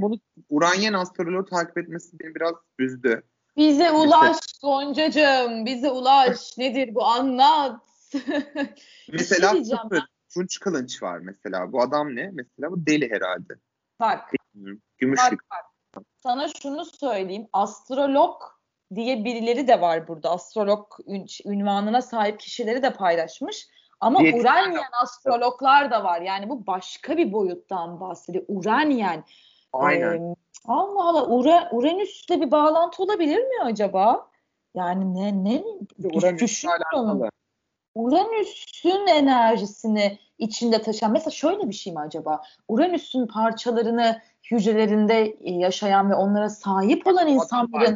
bunu 0.02 0.20
Uranyen 0.50 0.94
astroloğu 0.94 1.46
takip 1.46 1.78
etmesi 1.78 2.20
beni 2.20 2.36
biraz 2.36 2.54
üzdü. 2.80 3.24
Bize 3.58 3.92
ulaş 3.92 4.38
Goncacığım, 4.62 5.66
bize 5.66 5.92
ulaş. 5.92 6.58
Nedir 6.58 6.96
bu 6.96 7.06
anlat. 7.06 7.82
Mesela 9.12 9.52
şey 9.52 9.66
sıfır. 9.66 10.04
Tunç 10.34 10.60
Kılınç 10.60 11.04
var 11.04 11.20
mesela. 11.20 11.72
Bu 11.72 11.82
adam 11.82 12.16
ne? 12.16 12.32
Mesela 12.34 12.72
bu 12.72 12.86
deli 12.86 13.12
herhalde. 13.12 13.54
Bak, 14.00 14.34
Bilmiyorum. 14.56 14.82
bak, 14.82 14.98
Gümüşlük. 14.98 15.40
bak. 15.52 16.04
Sana 16.24 16.48
şunu 16.62 16.86
söyleyeyim. 16.86 17.48
Astrolog 17.54 18.42
diye 18.96 19.26
birileri 19.26 19.68
de 19.68 19.82
var 19.82 20.08
burada. 20.08 20.32
Astrolog 20.32 20.92
ün- 21.08 21.28
ünvanına 21.46 22.02
sahip 22.02 22.40
kişileri 22.40 22.84
de 22.84 22.94
paylaşmış. 22.94 23.68
Ama 24.00 24.24
de 24.24 24.34
Uranyen 24.36 24.90
astrologlar 25.04 25.92
da 25.92 26.04
var. 26.04 26.22
Yani 26.22 26.50
bu 26.50 26.68
başka 26.68 27.18
bir 27.18 27.32
boyuttan 27.32 28.00
bahsediyor. 28.00 28.46
Uranyen. 28.48 29.24
Aynen. 29.74 30.32
Ee, 30.32 30.36
Allah 30.66 31.10
Allah 31.10 31.28
Ura, 31.28 31.70
Uranüs'le 31.72 32.30
bir 32.30 32.52
bağlantı 32.52 33.04
olabilir 33.04 33.38
mi 33.38 33.64
acaba? 33.64 34.30
Yani 34.76 35.16
ne 35.16 35.44
ne 35.44 35.64
Uranüs'le 36.14 36.66
alakalı. 36.66 37.30
Uranüs'ün 37.96 39.08
enerjisini 39.08 40.20
içinde 40.38 40.82
taşıyan 40.82 41.12
mesela 41.12 41.32
şöyle 41.32 41.70
bir 41.70 41.74
şey 41.74 41.94
mi 41.94 42.00
acaba? 42.00 42.42
Uranüs'ün 42.68 43.28
parçalarını 43.28 44.22
hücrelerinde 44.52 45.38
yaşayan 45.42 46.10
ve 46.10 46.16
onlara 46.16 46.50
sahip 46.50 47.08
olan 47.08 47.28
insanların. 47.28 47.96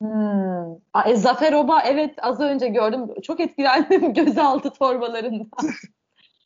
Hmm. 0.00 0.76
E, 1.06 1.16
Zafer 1.16 1.52
Oba 1.52 1.80
evet 1.80 2.14
az 2.22 2.40
önce 2.40 2.68
gördüm. 2.68 3.20
Çok 3.22 3.40
etkilendim 3.40 4.14
gözaltı 4.14 4.70
torbalarından. 4.70 5.48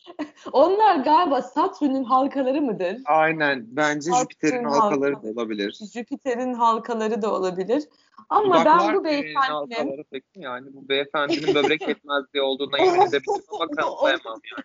Onlar 0.53 0.97
galiba 0.97 1.43
Satürn'ün 1.43 2.05
halkaları 2.05 2.63
mıdır? 2.63 2.97
Aynen. 3.05 3.65
Bence 3.69 4.11
Jüpiter'in 4.21 4.65
halka. 4.65 4.81
halkaları 4.85 5.23
da 5.23 5.29
olabilir. 5.29 5.79
Jüpiter'in 5.95 6.55
halkaları 6.55 7.23
da 7.23 7.35
olabilir. 7.35 7.85
Ama 8.29 8.61
Dudaklar, 8.61 8.95
ben 8.95 8.95
bu 8.95 9.01
e, 9.01 9.05
beyefendinin 9.05 9.35
halkaları 9.35 10.05
peki 10.11 10.27
yani 10.35 10.75
bu 10.75 10.89
beyefendinin 10.89 11.55
böbrek 11.55 11.81
yetmezliği 11.89 12.43
olduğuna 12.43 12.79
yemin 12.79 13.01
edebilirim 13.01 13.45
ama 13.49 13.67
kanıtlayamam 13.67 14.41
yani. 14.57 14.65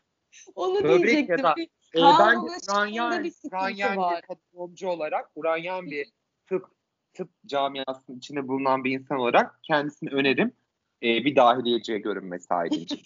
onu 0.55 0.83
Böbrek 0.83 1.03
diyecektim. 1.03 1.37
ya 1.37 1.43
da- 1.43 1.55
Bir 1.57 1.69
Ee, 1.93 1.99
kan 1.99 2.19
ben 2.19 2.35
de 2.35 2.39
ulaşımında 2.39 2.81
Ranyan, 2.81 3.23
bir 3.23 3.33
Ranyan 3.53 3.97
var. 3.97 4.17
bir 4.21 4.27
katılımcı 4.27 4.89
olarak, 4.89 5.29
Ranyan 5.43 5.85
bir 5.85 6.11
tıp 6.49 6.65
tıp 7.13 7.29
camiasının 7.45 8.17
içinde 8.17 8.47
bulunan 8.47 8.83
bir 8.83 8.99
insan 8.99 9.17
olarak 9.17 9.59
kendisini 9.63 10.09
önerim. 10.09 10.51
Ee, 11.03 11.25
bir 11.25 11.35
dahiliyeciye 11.35 11.97
görünmesi 11.97 12.53
Aydıncığım. 12.53 12.99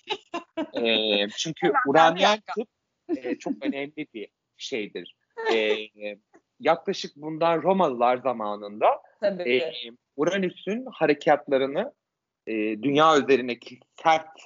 ee, 0.85 1.27
çünkü 1.37 1.73
Uranyen 1.87 2.39
tıp 2.55 2.67
e, 3.17 3.35
çok 3.35 3.53
önemli 3.65 4.07
bir 4.13 4.27
şeydir. 4.57 5.15
Ee, 5.53 5.75
yaklaşık 6.59 7.15
bundan 7.15 7.63
Romalılar 7.63 8.17
zamanında 8.17 9.01
Tabii. 9.19 9.53
e, 9.53 9.73
Uranüs'ün 10.15 10.85
harekatlarını 10.85 11.93
e, 12.47 12.53
dünya 12.83 13.17
üzerindeki 13.17 13.79
sert 14.03 14.39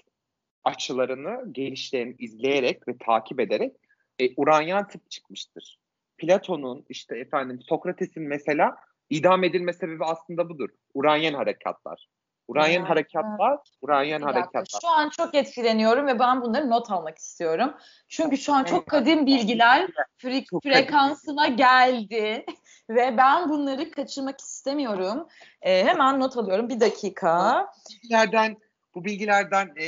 açılarını, 0.63 1.53
gelişlerini 1.53 2.15
izleyerek 2.19 2.87
ve 2.87 2.97
takip 2.97 3.39
ederek 3.39 3.75
e, 4.19 4.29
Uranyen 4.37 4.87
tıp 4.87 5.11
çıkmıştır. 5.11 5.79
Platon'un 6.17 6.85
işte 6.89 7.17
efendim 7.17 7.59
Sokrates'in 7.61 8.23
mesela 8.23 8.75
idam 9.09 9.43
edilme 9.43 9.73
sebebi 9.73 10.03
aslında 10.03 10.49
budur. 10.49 10.69
Uranyen 10.93 11.33
harekatlar. 11.33 12.07
Uranyen 12.47 12.81
Ha, 12.81 12.89
harekatlar, 12.89 13.59
Uranyen 13.81 14.21
harekatlar. 14.21 14.79
Şu 14.81 14.87
an 14.87 15.09
çok 15.09 15.35
etkileniyorum 15.35 16.07
ve 16.07 16.19
ben 16.19 16.41
bunları 16.41 16.69
not 16.69 16.91
almak 16.91 17.17
istiyorum. 17.17 17.73
Çünkü 18.07 18.37
şu 18.37 18.53
an 18.53 18.63
çok 18.63 18.79
Evet. 18.79 18.87
kadim 18.87 19.25
bilgiler 19.25 19.89
fre- 20.17 20.45
Çok 20.45 20.63
kadim 20.63 20.73
frekansıma 20.73 21.47
geldi 21.47 22.45
ve 22.89 23.17
ben 23.17 23.49
bunları 23.49 23.91
kaçırmak 23.91 24.41
istemiyorum. 24.41 25.27
Ee, 25.61 25.85
hemen 25.85 26.19
not 26.19 26.37
alıyorum. 26.37 26.69
Bir 26.69 26.79
dakika. 26.79 27.67
bilgilerden 27.91 28.57
bu 28.95 29.05
bilgilerden 29.05 29.73
e, 29.77 29.87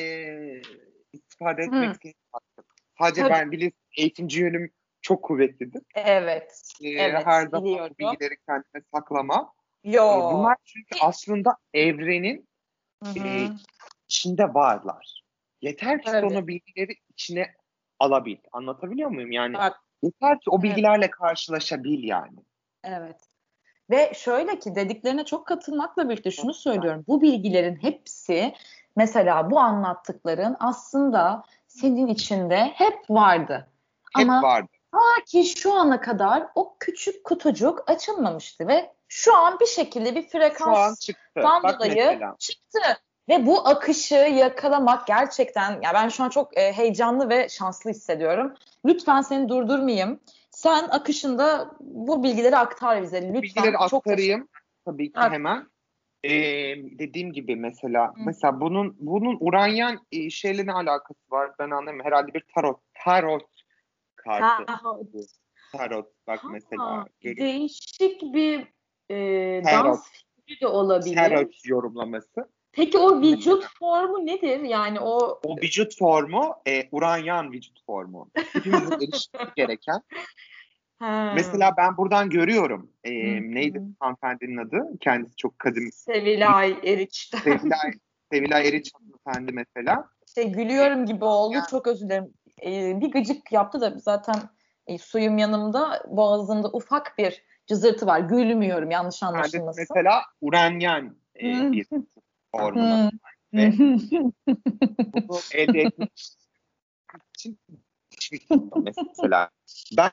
istifade 1.13 1.61
etmek 1.63 2.15
hakkın. 2.31 2.65
Sadece 2.99 3.21
Tabii. 3.21 3.33
ben 3.33 3.51
bilirsin 3.51 3.77
eğitimci 3.97 4.41
yönüm 4.41 4.71
çok 5.01 5.23
kuvvetlidir. 5.23 5.81
Evet. 5.95 6.61
E, 6.81 6.89
Evet, 6.89 7.25
her 7.25 7.47
zaman 7.47 7.65
biliyorum. 7.65 7.95
bu 7.99 8.11
bilgileri 8.11 8.37
kendime 8.47 8.81
saklamam. 9.85 10.19
E, 10.19 10.23
Yo. 10.23 10.31
bunlar 10.31 10.55
çünkü 10.65 10.95
aslında 11.01 11.57
evrenin 11.73 12.47
Hı 13.03 13.09
hı. 13.09 13.27
e, 13.27 13.49
içinde 14.07 14.53
varlar. 14.53 15.23
Yeter 15.61 16.01
ki 16.01 16.11
Tabii. 16.11 16.29
sen 16.29 16.43
o 16.43 16.47
bilgileri 16.47 16.95
içine 17.09 17.55
alabil. 17.99 18.37
Anlatabiliyor 18.51 19.09
muyum? 19.09 19.31
Yani 19.31 19.53
Bak, 19.53 19.79
yeter 20.03 20.39
ki 20.39 20.49
o 20.49 20.55
Evet. 20.55 20.63
bilgilerle 20.63 21.09
karşılaşabil 21.09 22.03
yani. 22.03 22.39
Evet. 22.83 23.17
Ve 23.89 24.11
şöyle 24.15 24.59
ki 24.59 24.75
dediklerine 24.75 25.25
çok 25.25 25.47
katılmakla 25.47 26.09
birlikte 26.09 26.31
şunu 26.31 26.53
söylüyorum. 26.53 27.03
Bu 27.07 27.21
bilgilerin 27.21 27.75
hepsi 27.75 28.53
mesela 28.95 29.51
bu 29.51 29.59
anlattıkların 29.59 30.55
aslında 30.59 31.43
senin 31.67 32.07
içinde 32.07 32.65
hep 32.65 33.09
vardı. 33.09 33.67
Hep 34.15 34.29
Ama 34.29 34.41
vardı. 34.41 34.67
ta 34.91 35.23
ki 35.27 35.45
şu 35.45 35.73
ana 35.73 36.01
kadar 36.01 36.47
o 36.55 36.77
küçük 36.79 37.23
kutucuk 37.23 37.89
açılmamıştı 37.89 38.67
ve 38.67 38.93
şu 39.07 39.35
an 39.35 39.59
bir 39.59 39.65
şekilde 39.65 40.15
bir 40.15 40.21
Şu 40.21 40.37
an 40.37 40.49
frekans 40.49 40.99
çıktı. 40.99 41.41
Dolayı 41.63 41.95
mesela. 41.95 42.35
çıktı. 42.39 42.79
Ve 43.29 43.45
bu 43.45 43.67
akışı 43.67 44.15
yakalamak 44.15 45.07
gerçekten 45.07 45.71
ya 45.71 45.93
ben 45.93 46.09
şu 46.09 46.23
an 46.23 46.29
çok 46.29 46.57
e, 46.57 46.73
heyecanlı 46.73 47.29
ve 47.29 47.49
şanslı 47.49 47.89
hissediyorum. 47.89 48.53
Lütfen 48.85 49.21
seni 49.21 49.49
durdurmayayım. 49.49 50.19
Sen 50.51 50.83
akışında 50.83 51.71
bu 51.79 52.23
bilgileri 52.23 52.57
aktar 52.57 53.01
bize 53.01 53.21
lütfen. 53.21 53.41
bilgileri 53.41 53.75
Çok 53.89 54.07
aktarayım 54.07 54.47
tabii 54.85 55.11
ki 55.11 55.19
Evet. 55.21 55.31
hemen. 55.31 55.67
Ee, 56.23 56.29
dediğim 56.99 57.33
gibi 57.33 57.55
mesela 57.55 58.07
Hı. 58.07 58.11
mesela 58.25 58.61
bunun 58.61 58.95
bunun 58.99 59.37
Uranyen 59.39 59.99
e, 60.11 60.29
şeyle 60.29 60.65
ne 60.65 60.73
alakası 60.73 61.19
var 61.29 61.51
ben 61.59 61.69
anlamıyorum. 61.69 62.05
Herhalde 62.05 62.33
bir 62.33 62.43
tarot 62.55 62.79
tarot 63.03 63.43
kartı. 64.15 64.73
Bu. 65.13 65.21
Tarot 65.71 66.11
bak 66.27 66.43
ha, 66.43 66.47
mesela. 66.51 67.05
görüyor 67.21 67.47
değişik 67.47 68.21
bir 68.21 68.67
e, 69.11 69.61
dans 69.65 70.11
figürü 70.45 70.61
de 70.61 70.67
olabilir. 70.67 71.15
Tarot 71.15 71.65
yorumlaması. 71.65 72.49
Peki 72.71 72.97
o 72.97 73.21
vücut 73.21 73.65
formu 73.79 74.25
nedir? 74.25 74.59
Yani 74.59 74.99
o 74.99 75.39
O 75.43 75.57
vücut 75.57 75.97
formu 75.97 76.55
e, 76.67 76.87
Uranyen 76.91 77.51
vücut 77.51 77.85
formu. 77.85 78.29
Hepimizin 78.53 78.91
erişmesi 79.01 79.51
gereken. 79.55 80.01
Ha, 80.99 81.31
Mesela 81.35 81.73
ben 81.77 81.97
buradan 81.97 82.29
görüyorum. 82.29 82.91
E, 83.03 83.11
neydi 83.41 83.81
hanımefendinin 83.99 84.57
adı? 84.57 84.97
Kendisi 84.99 85.35
çok 85.35 85.59
kadim. 85.59 85.89
Sevilay 85.93 86.75
Eriç'ten. 86.83 87.39
Sevilay, 87.43 87.91
Sevilay 88.31 88.67
Eriç 88.67 88.91
hanımefendi 88.93 89.51
mesela. 89.51 90.09
şey 90.35 90.51
gülüyorum 90.51 91.05
gibi 91.05 91.25
oldu. 91.25 91.55
Ya. 91.55 91.65
Çok 91.69 91.87
özür 91.87 92.05
dilerim. 92.05 92.33
Ee, 92.65 93.01
bir 93.01 93.11
gıcık 93.11 93.51
yaptı 93.51 93.81
da 93.81 93.93
zaten 93.97 94.35
e, 94.87 94.97
suyum 94.97 95.37
yanımda 95.37 96.03
boğazımda 96.07 96.67
ufak 96.67 97.17
bir 97.17 97.43
cızırtı 97.67 98.05
var. 98.07 98.19
Gülmüyorum 98.19 98.91
yanlış 98.91 99.23
anlaşılmasın. 99.23 99.85
mesela 99.89 100.21
Uranyen 100.41 101.15
e, 101.35 101.71
bir 101.71 101.87
formuna. 102.55 103.11
Ve-. 103.53 103.73
Bunu 105.27 105.39
elde 105.53 105.81
etmek 105.81 106.11
için 107.37 107.59
şey 108.19 108.39
mesela 108.85 109.49
ben. 109.97 110.11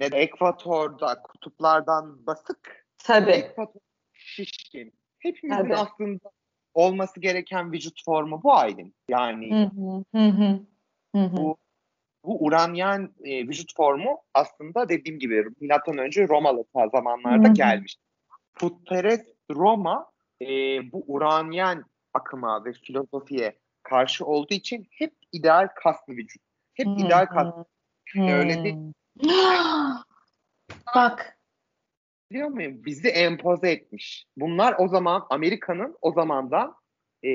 Ne 0.00 0.12
de 0.12 0.16
ekvatorda 0.16 1.22
kutuplardan 1.22 2.26
basık, 2.26 2.86
Tabii. 2.98 3.30
ekvator 3.30 3.80
şişkin. 4.12 4.94
Hepimizin 5.18 5.62
Tabii. 5.62 5.76
aslında 5.76 6.30
olması 6.74 7.20
gereken 7.20 7.72
vücut 7.72 8.04
formu 8.04 8.42
bu 8.42 8.54
Aylin. 8.54 8.94
Yani 9.08 9.50
Hı 9.50 9.64
hı, 9.64 10.04
hı 10.14 10.28
hı, 10.28 10.60
hı 11.14 11.24
hı. 11.24 11.36
Bu- 11.36 11.56
bu 12.28 12.44
Uranyen 12.44 13.10
e, 13.24 13.48
vücut 13.48 13.76
formu 13.76 14.18
aslında 14.34 14.88
dediğim 14.88 15.18
gibi 15.18 15.44
milattan 15.60 15.98
önce 15.98 16.28
Romalı 16.28 16.64
zamanlarda 16.92 17.48
gelmiş. 17.48 17.96
Putperest 18.54 19.26
Roma 19.50 20.06
e, 20.42 20.46
bu 20.92 21.04
Uranyen 21.06 21.84
akıma 22.14 22.64
ve 22.64 22.72
filozofiye 22.72 23.58
karşı 23.82 24.26
olduğu 24.26 24.54
için 24.54 24.86
hep 24.90 25.14
ideal 25.32 25.68
kaslı 25.84 26.12
vücut. 26.12 26.42
Hep 26.74 26.86
Hı 26.86 26.90
ideal 26.90 27.26
kaslı 27.26 27.64
Hı. 28.14 28.22
öyle 28.22 28.64
değil. 28.64 28.76
Bak. 30.94 31.38
biliyor 32.30 32.48
muyum? 32.48 32.84
Bizi 32.84 33.08
empoze 33.08 33.70
etmiş. 33.70 34.26
Bunlar 34.36 34.74
o 34.78 34.88
zaman 34.88 35.26
Amerika'nın 35.30 35.96
o 36.02 36.12
zamandan 36.12 36.74
e, 37.22 37.30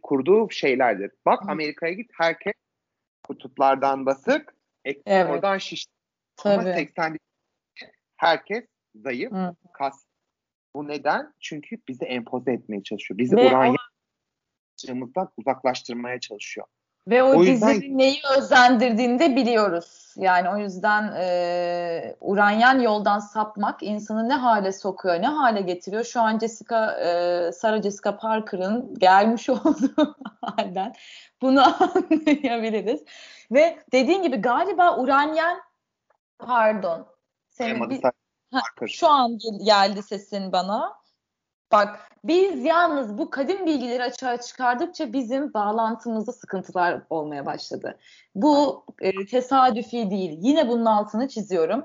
kurduğu 0.00 0.50
şeylerdir. 0.50 1.10
Bak. 1.26 1.48
Amerika'ya 1.48 1.92
git 1.92 2.10
herkes 2.14 2.61
kutuplardan 3.32 4.06
basık, 4.06 4.54
ekvatordan 4.84 5.58
şiş. 5.58 5.86
Ama 6.44 6.62
Tabii. 6.62 6.74
80 6.74 7.16
herkes 8.16 8.64
zayıf, 8.94 9.32
Hı. 9.32 9.54
kas. 9.72 10.04
Bu 10.74 10.88
neden? 10.88 11.34
Çünkü 11.40 11.76
bizi 11.88 12.04
empoze 12.04 12.52
etmeye 12.52 12.82
çalışıyor. 12.82 13.18
Bizi 13.18 13.36
Ve 13.36 13.48
Uranyen 13.48 13.76
o- 15.16 15.28
uzaklaştırmaya 15.36 16.20
çalışıyor. 16.20 16.66
Ve 17.08 17.22
o, 17.22 17.38
O 17.38 17.42
yüzden- 17.42 17.74
dizinin 17.74 17.98
neyi 17.98 18.20
özendirdiğini 18.38 19.18
de 19.18 19.36
biliyoruz. 19.36 20.14
Yani 20.16 20.48
o 20.50 20.56
yüzden 20.56 21.12
e, 21.18 22.16
Uranyen 22.20 22.80
yoldan 22.80 23.18
sapmak 23.18 23.82
insanı 23.82 24.28
ne 24.28 24.34
hale 24.34 24.72
sokuyor, 24.72 25.22
ne 25.22 25.26
hale 25.26 25.60
getiriyor. 25.60 26.04
Şu 26.04 26.20
an 26.20 26.38
Jessica, 26.38 26.92
e, 27.00 27.52
Sarah 27.52 27.82
Jessica 27.82 28.16
Parker'ın 28.16 28.94
gelmiş 28.98 29.48
olduğu 29.50 30.16
halden 30.42 30.94
bunu 31.42 31.62
anlayabiliriz. 32.10 33.00
Ve 33.52 33.78
dediğin 33.92 34.22
gibi 34.22 34.36
galiba 34.36 34.96
Uranyen, 34.98 35.58
pardon, 36.38 37.06
senin 37.48 37.90
bir- 37.90 38.02
Ha, 38.52 38.60
şu 38.86 39.08
an 39.08 39.38
gel- 39.38 39.64
geldi 39.64 40.02
sesin 40.02 40.52
bana. 40.52 41.01
Bak 41.72 42.00
biz 42.24 42.64
yalnız 42.64 43.18
bu 43.18 43.30
kadim 43.30 43.66
bilgileri 43.66 44.02
açığa 44.02 44.36
çıkardıkça 44.36 45.12
bizim 45.12 45.54
bağlantımızda 45.54 46.32
sıkıntılar 46.32 47.02
olmaya 47.10 47.46
başladı. 47.46 47.98
Bu 48.34 48.84
e, 49.00 49.26
tesadüfi 49.26 50.10
değil. 50.10 50.38
Yine 50.40 50.68
bunun 50.68 50.84
altını 50.84 51.28
çiziyorum. 51.28 51.84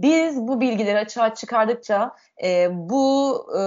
Biz 0.00 0.36
bu 0.36 0.60
bilgileri 0.60 0.98
açığa 0.98 1.34
çıkardıkça 1.34 2.16
e, 2.44 2.68
bu 2.72 3.36
e, 3.58 3.62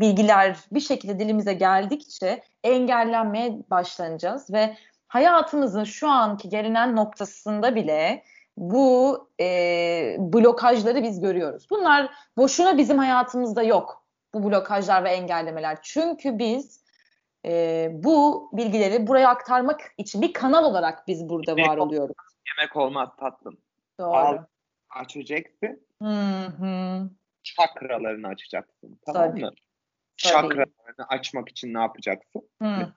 bilgiler 0.00 0.56
bir 0.72 0.80
şekilde 0.80 1.18
dilimize 1.18 1.54
geldikçe 1.54 2.42
engellenmeye 2.64 3.58
başlanacağız 3.70 4.52
ve 4.52 4.76
hayatımızın 5.08 5.84
şu 5.84 6.08
anki 6.08 6.48
gelinen 6.48 6.96
noktasında 6.96 7.74
bile 7.74 8.22
bu 8.56 9.28
e, 9.40 10.16
blokajları 10.18 11.02
biz 11.02 11.20
görüyoruz. 11.20 11.66
Bunlar 11.70 12.10
boşuna 12.36 12.78
bizim 12.78 12.98
hayatımızda 12.98 13.62
yok 13.62 14.05
bu 14.36 14.50
blokajlar 14.50 15.04
ve 15.04 15.10
engellemeler. 15.10 15.78
Çünkü 15.82 16.38
biz 16.38 16.84
e, 17.44 17.90
bu 17.92 18.50
bilgileri 18.52 19.06
buraya 19.06 19.28
aktarmak 19.28 19.80
için 19.98 20.22
bir 20.22 20.32
kanal 20.32 20.64
olarak 20.64 21.08
biz 21.08 21.28
burada 21.28 21.50
yemek 21.50 21.68
var 21.68 21.76
oluyoruz. 21.76 22.16
Yemek 22.46 22.76
olmaz 22.76 23.08
tatlım. 23.20 23.58
Doğru. 24.00 24.16
Al, 24.16 24.38
açacaksın. 24.90 25.86
Hı-hı. 26.02 27.10
Çakralarını 27.42 28.28
açacaksın. 28.28 29.00
Tamam 29.06 29.30
Tabii. 29.30 29.40
mı? 29.40 29.50
Tabii. 29.50 29.60
Çakralarını 30.16 31.06
açmak 31.08 31.48
için 31.48 31.74
ne 31.74 31.78
yapacaksın? 31.78 32.48
Hı. 32.62 32.92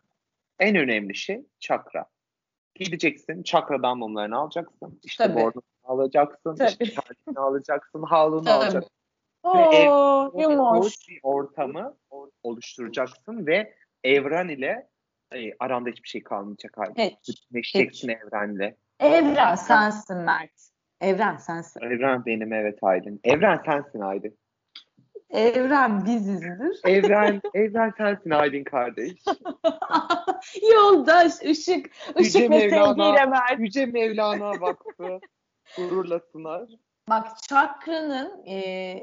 En 0.60 0.75
önemli 0.75 1.15
şey 1.15 1.45
çakra. 1.60 2.06
Gideceksin, 2.75 3.43
çakra 3.43 3.95
mumlarını 3.95 4.38
alacaksın. 4.38 4.99
İşte 5.04 5.36
bornunu 5.36 5.63
alacaksın, 5.84 6.56
Tabii. 6.56 6.75
işte 6.80 7.02
alacaksın, 7.36 8.04
havlunu 8.04 8.49
alacaksın. 8.49 8.98
Oo, 9.43 9.71
ve 9.71 9.75
ev, 9.75 10.82
bir 11.10 11.19
ortamı 11.23 11.97
oluşturacaksın 12.43 13.47
ve 13.47 13.73
evren 14.04 14.47
ile 14.47 14.89
e, 15.36 15.52
aranda 15.60 15.89
hiçbir 15.89 16.10
şey 16.10 16.23
kalmayacak 16.23 16.78
halde. 16.78 17.17
Bütünleşeceksin 17.30 18.10
evrenle. 18.10 18.75
Evren 18.99 19.56
sensin 19.56 20.17
Mert. 20.17 20.52
Evren 21.02 21.38
sensin. 21.38 21.82
Evren 21.82 22.25
benim 22.25 22.54
evet 22.54 22.80
Aydın. 22.82 23.19
Evren 23.23 23.62
sensin 23.65 23.99
Aydın. 23.99 24.38
Evren 25.30 26.06
bizizdir. 26.06 26.80
Evren, 26.86 27.41
evren 27.54 27.93
sensin 27.97 28.30
Aydın 28.30 28.63
kardeş. 28.63 29.13
Yoldaş, 30.73 31.34
ışık, 31.41 31.91
ışık 32.19 32.19
Yüce 32.19 32.41
ve 32.41 32.47
Mevlana, 32.49 32.88
sevgiyle 32.88 33.25
Mert. 33.25 33.60
Yüce 33.60 33.86
Mevlana 33.86 34.62
Vakfı 34.62 35.19
gururla 35.78 36.19
sunar. 36.32 36.69
Bak 37.10 37.43
çakranın 37.43 38.45
e, 38.48 39.00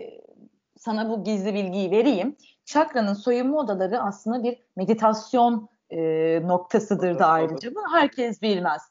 sana 0.79 1.11
bu 1.11 1.25
gizli 1.25 1.55
bilgiyi 1.55 1.91
vereyim. 1.91 2.37
Çakranın 2.65 3.15
soyunma 3.15 3.59
odaları 3.59 4.03
aslında 4.03 4.43
bir 4.43 4.59
meditasyon 4.77 5.69
e, 5.91 5.99
noktasıdır 6.43 7.19
da 7.19 7.27
ayrıca. 7.27 7.71
Bunu 7.75 7.95
herkes 7.95 8.43
bilmez. 8.43 8.83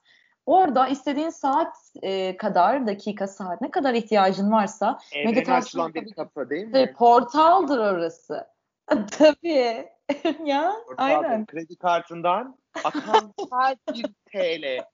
Orada 0.46 0.88
istediğin 0.88 1.30
saat 1.30 1.76
e, 2.02 2.38
kadar, 2.38 2.88
dakika, 2.88 3.28
saat 3.28 3.62
ne 3.62 3.72
kadar 3.72 3.94
ihtiyacın 3.94 4.52
varsa 4.52 5.00
Evrene 5.14 5.32
meditasyon 5.32 5.94
bir 5.94 6.14
kapı 6.14 6.50
değil 6.50 6.68
mi? 6.68 6.94
Portaldır 6.94 7.78
orası. 7.78 8.48
Tabii. 9.12 9.90
ya 10.46 10.74
Portaldır. 10.88 11.26
aynen. 11.26 11.46
Kredi 11.46 11.76
kartından 11.76 12.58
akan 12.84 13.34
her 13.52 13.78
bir 13.94 14.06
TL. 14.32 14.86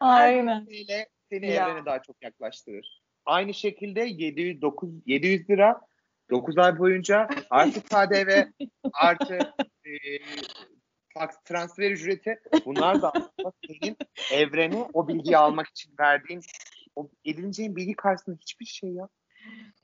Aynen. 0.00 0.66
TL 0.66 1.06
seni 1.30 1.46
ya. 1.46 1.68
evrene 1.68 1.84
daha 1.84 2.02
çok 2.02 2.22
yaklaştırır. 2.22 2.99
Aynı 3.26 3.54
şekilde 3.54 4.00
700, 4.00 4.62
9, 4.62 4.90
700 5.06 5.50
lira 5.50 5.80
9 6.30 6.58
ay 6.58 6.78
boyunca 6.78 7.28
artı 7.50 7.82
KDV 7.82 8.44
artı 8.92 9.38
e, 9.84 9.90
fax 11.14 11.30
transfer 11.44 11.90
ücreti 11.90 12.40
bunlar 12.66 13.02
da 13.02 13.12
aslında 13.14 13.52
senin 13.66 13.96
evrene 14.32 14.86
o 14.92 15.08
bilgiyi 15.08 15.36
almak 15.36 15.66
için 15.68 15.94
verdiğin 16.00 16.42
o 16.96 17.10
edineceğin 17.24 17.76
bilgi 17.76 17.94
karşısında 17.94 18.36
hiçbir 18.40 18.66
şey 18.66 18.90
ya. 18.90 19.08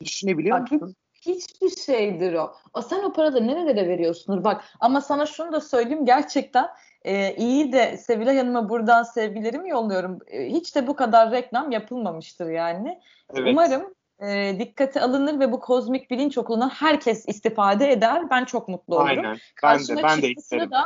Düşünebiliyor 0.05 0.59
musun? 0.59 0.97
Hiçbir 1.27 1.71
şeydir 1.71 2.35
o. 2.35 2.55
O 2.75 2.83
sen 2.83 3.03
o 3.03 3.13
paraları 3.13 3.47
nerelere 3.47 3.89
veriyorsundur 3.89 4.45
bak. 4.45 4.65
Ama 4.81 5.01
sana 5.01 5.27
şunu 5.27 5.53
da 5.53 5.61
söyleyeyim 5.61 6.05
gerçekten 6.05 6.69
e, 7.05 7.35
iyi 7.35 7.73
de 7.73 7.97
Sevilay 7.97 8.37
Hanım'a 8.37 8.69
buradan 8.69 9.03
sevgilerimi 9.03 9.69
yolluyorum. 9.69 10.19
E, 10.27 10.47
hiç 10.47 10.77
de 10.77 10.87
bu 10.87 10.97
kadar 10.97 11.31
reklam 11.31 11.71
yapılmamıştır 11.71 12.51
yani. 12.51 13.01
Evet. 13.35 13.49
Umarım 13.53 13.95
e, 14.23 14.59
dikkate 14.59 15.01
alınır 15.01 15.41
ve 15.41 15.53
bu 15.53 15.61
kozmik 15.61 16.11
bilinç 16.11 16.39
okulundan 16.39 16.69
herkes 16.69 17.29
istifade 17.29 17.93
eder. 17.93 18.31
Ben 18.31 18.45
çok 18.45 18.69
mutlu 18.69 18.97
olurum. 18.97 19.09
Aynen. 19.09 19.37
Ben 19.63 19.79
de, 19.79 20.03
ben 20.03 20.23
de 20.23 20.31
isterim. 20.31 20.71
Da, 20.71 20.85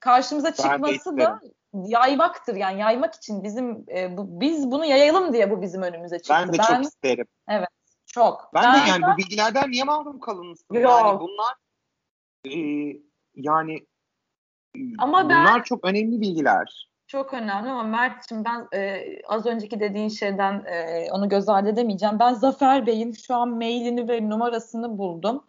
karşımıza 0.00 0.54
çıkması 0.54 1.18
da 1.18 1.40
yaymaktır 1.72 2.56
yani 2.56 2.80
yaymak 2.80 3.14
için 3.14 3.44
bizim 3.44 3.84
e, 3.96 4.16
bu, 4.16 4.40
biz 4.40 4.70
bunu 4.70 4.84
yayalım 4.84 5.32
diye 5.32 5.50
bu 5.50 5.62
bizim 5.62 5.82
önümüze 5.82 6.18
çıktı. 6.18 6.34
Ben 6.36 6.52
de 6.52 6.58
ben, 6.58 6.64
çok 6.64 6.84
isterim. 6.84 7.26
Evet. 7.48 7.68
Çok. 8.14 8.50
Ben, 8.54 8.62
ben 8.62 8.86
de 8.86 8.88
yani 8.90 9.02
bu 9.02 9.18
bilgilerden 9.18 9.70
niye 9.70 9.84
mahrum 9.84 10.20
kalınmışsın? 10.20 10.74
Yok. 10.74 11.02
Yani 11.04 11.20
bunlar 11.20 11.54
e, 12.46 12.56
yani 13.36 13.86
ama 14.98 15.24
bunlar 15.24 15.54
ben, 15.56 15.62
çok 15.62 15.84
önemli 15.84 16.20
bilgiler. 16.20 16.90
Çok 17.06 17.34
önemli 17.34 17.70
ama 17.70 17.82
Mert'ciğim 17.82 18.44
ben 18.44 18.68
e, 18.78 19.04
az 19.28 19.46
önceki 19.46 19.80
dediğin 19.80 20.08
şeyden 20.08 20.64
e, 20.66 21.08
onu 21.12 21.28
göz 21.28 21.48
ardı 21.48 21.68
edemeyeceğim. 21.68 22.18
Ben 22.18 22.34
Zafer 22.34 22.86
Bey'in 22.86 23.12
şu 23.12 23.34
an 23.34 23.48
mailini 23.48 24.08
ve 24.08 24.28
numarasını 24.28 24.98
buldum. 24.98 25.44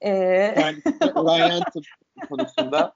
E, 0.00 0.10
yani 0.60 0.82
Ryan 1.00 1.62
konusunda. 2.28 2.94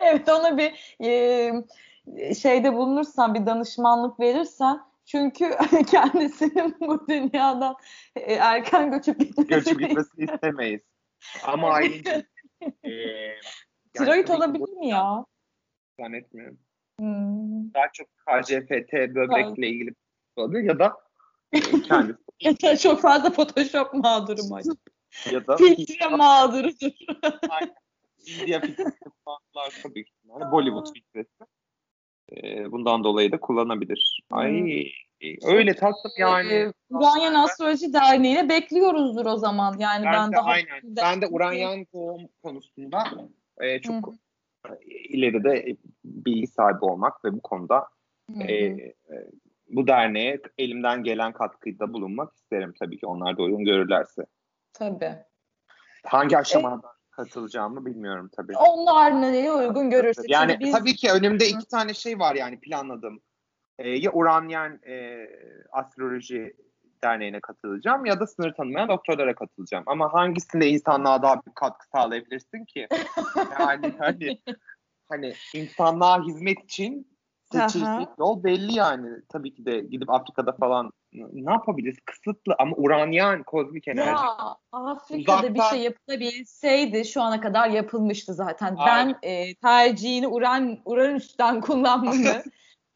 evet 0.00 0.28
ona 0.28 0.58
bir 0.58 0.96
e, 1.00 2.34
şeyde 2.34 2.74
bulunursan 2.74 3.34
bir 3.34 3.46
danışmanlık 3.46 4.20
verirsen 4.20 4.80
çünkü 5.04 5.50
kendisinin 5.90 6.76
bu 6.80 7.08
dünyadan 7.08 7.76
e, 8.16 8.34
erken 8.34 8.90
göçüp 8.90 9.20
gitmesini, 9.20 9.48
göçüp 9.48 9.80
gitmesini 9.80 10.24
istemeyiz. 10.24 10.80
Ama 11.44 11.70
ayrıca 11.70 12.22
e, 12.84 12.90
Tiroid 13.94 14.28
olabilir 14.28 14.72
mi 14.72 14.88
ya? 14.88 15.24
Zannetmiyorum. 16.00 16.58
Hmm. 16.98 17.74
Daha 17.74 17.92
çok 17.92 18.06
KCFT 18.08 18.92
böbrekle 18.92 19.68
ilgili 19.68 19.94
olabilir 20.36 20.62
ya 20.62 20.78
da 20.78 20.96
e, 21.52 21.60
kendisi. 21.88 22.18
ya 22.40 22.52
da 22.62 22.76
çok 22.76 23.00
fazla 23.00 23.30
Photoshop 23.30 23.94
mağduru 23.94 24.42
mu 24.42 24.60
ya 25.32 25.46
da 25.46 25.56
filtre 25.56 26.08
mağdurudur. 26.08 26.90
Aynen. 27.50 27.74
India 28.26 28.60
filtresi 28.60 28.98
falanlar 29.24 29.80
tabii 29.82 30.04
ki. 30.04 30.12
Yani 30.24 30.52
Bollywood 30.52 30.86
filtresi. 30.94 31.30
Bundan 32.72 33.04
dolayı 33.04 33.32
da 33.32 33.40
kullanabilir. 33.40 34.22
Ay 34.30 34.86
öyle 35.44 35.74
tatlım 35.76 36.12
yani. 36.18 36.52
Ee, 36.52 36.72
Uranyan 36.90 37.34
Astroloji 37.34 37.92
Derneği'ne 37.92 38.48
bekliyoruzdur 38.48 39.26
o 39.26 39.36
zaman. 39.36 39.76
Yani 39.78 40.04
ben, 40.04 40.12
ben 40.12 40.32
de 40.32 40.36
daha 40.36 40.50
aynen. 40.50 40.80
Ben 40.82 41.22
de 41.22 41.26
Uranyan 41.26 41.86
doğum 41.94 42.28
konusunda 42.42 43.04
e, 43.60 43.80
çok 43.80 44.06
Hı 44.06 44.12
ileride 44.88 45.76
bilgi 46.04 46.46
sahibi 46.46 46.84
olmak 46.84 47.24
ve 47.24 47.32
bu 47.32 47.40
konuda 47.40 47.86
e, 48.40 48.54
e, 48.54 48.90
bu 49.68 49.86
derneğe 49.86 50.40
elimden 50.58 51.02
gelen 51.02 51.32
katkıda 51.32 51.92
bulunmak 51.92 52.34
isterim 52.34 52.74
tabii 52.78 52.98
ki 52.98 53.06
onlar 53.06 53.38
da 53.38 53.42
uygun 53.42 53.64
görürlerse. 53.64 54.26
Tabii. 54.72 55.14
Hangi 56.06 56.38
aşamada 56.38 56.86
e, 56.86 57.01
katılacağımı 57.12 57.86
bilmiyorum 57.86 58.30
tabii. 58.36 58.56
Onlar 58.56 59.22
neye 59.22 59.52
uygun 59.52 59.90
görürse. 59.90 60.22
Yani 60.28 60.56
biz... 60.60 60.72
tabii 60.72 60.96
ki 60.96 61.10
önümde 61.12 61.48
iki 61.48 61.66
tane 61.66 61.94
şey 61.94 62.18
var 62.18 62.34
yani 62.34 62.60
planladım. 62.60 63.20
Ee, 63.78 63.88
ya 63.88 64.12
Uranyen 64.12 64.80
e, 64.86 65.26
Astroloji 65.72 66.56
Derneği'ne 67.04 67.40
katılacağım 67.40 68.06
ya 68.06 68.20
da 68.20 68.26
sınır 68.26 68.54
tanımayan 68.54 68.88
doktorlara 68.88 69.34
katılacağım. 69.34 69.84
Ama 69.86 70.12
hangisinde 70.12 70.68
insanlığa 70.68 71.22
daha 71.22 71.36
bir 71.36 71.52
katkı 71.54 71.88
sağlayabilirsin 71.88 72.64
ki? 72.64 72.88
yani 73.60 73.94
hani 73.98 74.42
hani 75.08 75.34
insanlığa 75.54 76.24
hizmet 76.24 76.64
için 76.64 77.16
seçilecek 77.52 78.08
yol 78.18 78.44
belli 78.44 78.74
yani. 78.74 79.08
Tabii 79.28 79.54
ki 79.54 79.64
de 79.64 79.80
gidip 79.80 80.10
Afrika'da 80.10 80.52
falan 80.52 80.92
ne 81.12 81.52
yapabiliriz? 81.52 81.96
Kısıtlı 82.04 82.54
ama 82.58 82.76
uranyan 82.76 83.42
kozmik 83.42 83.88
enerji. 83.88 84.10
Ya 84.10 84.56
Afrika'da 84.72 85.36
Uzaktan... 85.36 85.54
bir 85.54 85.60
şey 85.60 85.78
yapılabilseydi 85.78 87.04
şu 87.04 87.22
ana 87.22 87.40
kadar 87.40 87.68
yapılmıştı 87.68 88.34
zaten. 88.34 88.74
Aynen. 88.78 89.16
Ben 89.22 89.28
e, 89.28 89.54
tercihini 89.54 90.28
Uran 90.28 90.78
Uranüs'ten 90.84 91.60
kullanmanı 91.60 92.42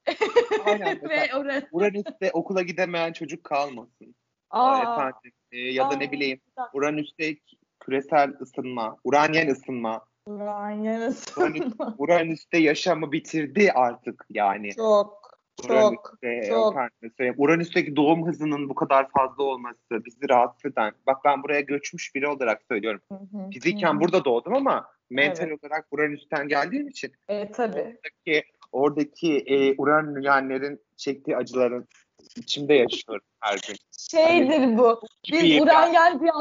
Aynen. 0.66 1.00
Ve 1.10 1.34
orası. 1.34 1.68
Uranüs'te 1.72 2.30
okula 2.32 2.62
gidemeyen 2.62 3.12
çocuk 3.12 3.44
kalmasın. 3.44 4.14
Aa. 4.50 4.78
Efendim, 4.78 5.32
e, 5.52 5.58
ya 5.58 5.84
da 5.84 5.94
Aa. 5.94 5.98
ne 5.98 6.12
bileyim 6.12 6.40
Uranüs'te 6.72 7.36
küresel 7.80 8.32
ısınma, 8.40 8.96
Uranyen 9.04 9.48
ısınma. 9.48 10.04
Uranyen 10.26 11.00
ısınma. 11.00 11.46
Uranüs, 11.46 11.72
Uranüs'te 11.98 12.58
yaşamı 12.58 13.12
bitirdi 13.12 13.72
artık 13.72 14.26
yani. 14.30 14.74
Çok. 14.74 15.25
Çok, 15.62 15.70
Uranüs'te, 15.70 16.48
çok. 16.48 16.74
söyleyeyim, 17.16 17.34
Uranüs'teki 17.38 17.96
doğum 17.96 18.26
hızının 18.26 18.68
bu 18.68 18.74
kadar 18.74 19.08
fazla 19.10 19.42
olması 19.42 20.04
bizi 20.04 20.28
rahatsız 20.28 20.72
eden. 20.72 20.92
Bak 21.06 21.16
ben 21.24 21.42
buraya 21.42 21.60
göçmüş 21.60 22.14
biri 22.14 22.28
olarak 22.28 22.62
söylüyorum. 22.70 23.00
Hı 23.12 23.14
hı, 23.14 23.50
Fiziken 23.50 23.94
hı. 23.94 24.00
burada 24.00 24.24
doğdum 24.24 24.54
ama 24.54 24.88
mental 25.10 25.48
Evet. 25.48 25.64
olarak 25.64 25.86
Uranüs'ten 25.90 26.48
geldiğim 26.48 26.88
için 26.88 27.12
E, 27.28 27.52
tabii. 27.52 27.98
oradaki, 27.98 28.44
oradaki 28.72 29.38
e, 29.38 29.74
Uranüyenlerin 29.78 30.80
çektiği 30.96 31.36
acıların 31.36 31.88
içimde 32.36 32.74
yaşıyorum 32.74 33.26
her 33.40 33.58
gün. 33.68 33.76
Şeydir 34.10 34.78
bu. 34.78 35.00
Biz 35.32 35.62
Uranyen. 35.62 36.20
Biliyor 36.20 36.36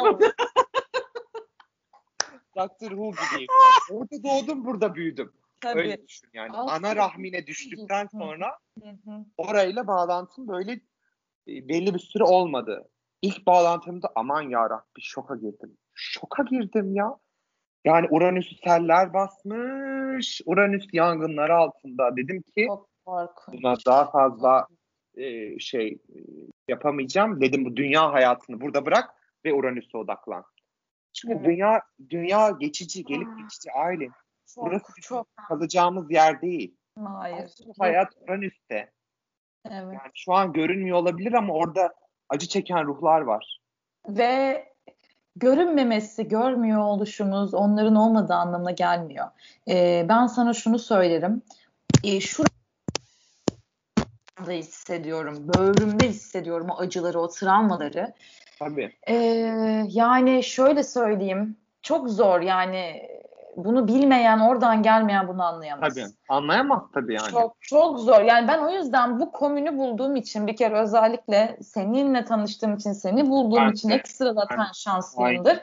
musun? 0.00 0.32
Doctor 2.56 2.88
Who 2.90 3.10
gibiyim. 3.10 3.48
Orada 3.90 4.22
doğdum, 4.22 4.64
burada 4.64 4.94
büyüdüm. 4.94 5.32
Tabii. 5.60 5.78
Öyle 5.80 6.02
düşün 6.08 6.28
yani. 6.32 6.50
Aslında- 6.52 6.72
Ana 6.72 6.96
rahmine 6.96 7.46
düştükten 7.46 8.06
sonra 8.06 8.58
orayla 9.36 9.86
bağlantım 9.86 10.48
böyle 10.48 10.72
e, 11.48 11.68
belli 11.68 11.94
bir 11.94 11.98
süre 11.98 12.24
olmadı. 12.24 12.88
İlk 13.22 13.46
bağlantımda 13.46 14.12
aman 14.14 14.42
yarabbi 14.42 15.00
şoka 15.00 15.36
girdim. 15.36 15.76
Şoka 15.94 16.42
girdim 16.42 16.94
ya. 16.94 17.16
Yani 17.84 18.06
Uranüs'ü 18.10 18.54
seller 18.64 19.14
basmış. 19.14 20.40
Uranüs 20.46 20.86
yangınları 20.92 21.56
altında. 21.56 22.16
Dedim 22.16 22.42
ki 22.42 22.68
buna 23.52 23.76
daha 23.86 24.10
fazla 24.10 24.66
e, 25.14 25.58
şey 25.58 25.88
e, 25.88 26.16
yapamayacağım. 26.68 27.40
Dedim 27.40 27.64
bu 27.64 27.76
dünya 27.76 28.12
hayatını 28.12 28.60
burada 28.60 28.86
bırak 28.86 29.10
ve 29.44 29.54
Uranüs'e 29.54 29.98
odaklan. 29.98 30.44
Çünkü 31.12 31.34
Evet. 31.34 31.44
dünya 31.46 31.82
dünya 32.10 32.50
geçici, 32.50 33.04
gelip 33.04 33.28
geçici 33.38 33.72
aile. 33.72 34.08
Burası 34.56 34.86
Çok, 34.86 34.96
bizim 34.96 35.08
çok. 35.16 35.36
kalacağımız 35.48 36.10
yer 36.10 36.42
değil. 36.42 36.76
Hayır. 37.04 37.44
Aslında 37.44 37.72
hayat 37.78 38.08
Uranüs'te. 38.20 38.90
Evet. 39.70 39.94
Yani 39.94 40.10
şu 40.14 40.32
an 40.32 40.52
görünmüyor 40.52 40.96
olabilir 40.96 41.32
ama 41.32 41.54
orada 41.54 41.94
acı 42.28 42.46
çeken 42.48 42.84
ruhlar 42.84 43.20
var. 43.20 43.60
Ve 44.08 44.64
görünmemesi, 45.36 46.28
görmüyor 46.28 46.80
oluşumuz 46.80 47.54
onların 47.54 47.94
olmadığı 47.94 48.34
anlamına 48.34 48.70
gelmiyor. 48.70 49.26
Ee, 49.68 50.06
ben 50.08 50.26
sana 50.26 50.54
şunu 50.54 50.78
söylerim. 50.78 51.42
Ee, 52.04 52.20
şurada 52.20 52.50
hissediyorum, 54.48 55.48
böğrümde 55.48 56.08
hissediyorum 56.08 56.70
o 56.70 56.78
acıları, 56.78 57.20
o 57.20 57.28
travmaları. 57.28 58.14
Tabii. 58.58 58.92
Ee, 59.08 59.14
yani 59.88 60.42
şöyle 60.42 60.82
söyleyeyim, 60.82 61.56
çok 61.82 62.10
zor 62.10 62.40
yani 62.40 63.08
bunu 63.56 63.88
bilmeyen, 63.88 64.38
oradan 64.40 64.82
gelmeyen 64.82 65.28
bunu 65.28 65.42
anlayamaz. 65.44 65.94
Tabii. 65.94 66.06
Anlayamaz 66.28 66.82
tabii 66.94 67.14
yani. 67.14 67.30
Çok 67.30 67.56
çok 67.60 67.98
zor. 68.00 68.20
Yani 68.22 68.48
ben 68.48 68.58
o 68.58 68.70
yüzden 68.70 69.20
bu 69.20 69.32
komünü 69.32 69.78
bulduğum 69.78 70.16
için 70.16 70.46
bir 70.46 70.56
kere 70.56 70.74
özellikle 70.80 71.58
seninle 71.62 72.24
tanıştığım 72.24 72.74
için, 72.76 72.92
seni 72.92 73.30
bulduğum 73.30 73.66
Ben 73.66 73.72
için 73.72 73.88
de. 73.88 73.94
ekstradan 73.94 74.46
Ben- 74.50 74.72
şanslıyımdır. 74.74 75.58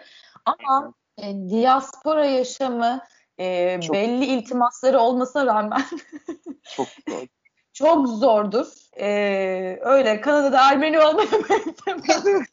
Ama 0.46 0.94
e, 1.18 1.34
diaspora 1.50 2.26
yaşamı 2.26 3.00
e, 3.38 3.82
Çok- 3.82 3.96
belli 3.96 4.26
iltimasları 4.26 5.00
olmasına 5.00 5.46
rağmen 5.46 5.82
Çok 6.76 6.88
zor. 7.10 7.28
çok 7.74 8.08
zordur. 8.08 8.68
E, 9.00 9.80
öyle 9.82 10.22
Kanada'da 10.22 10.72
Ermeni 10.72 11.00
olmaya. 11.00 11.28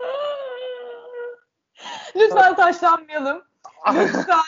Lütfen 2.16 2.54
taşlanmayalım. 2.54 3.42
Lütfen. 3.94 4.38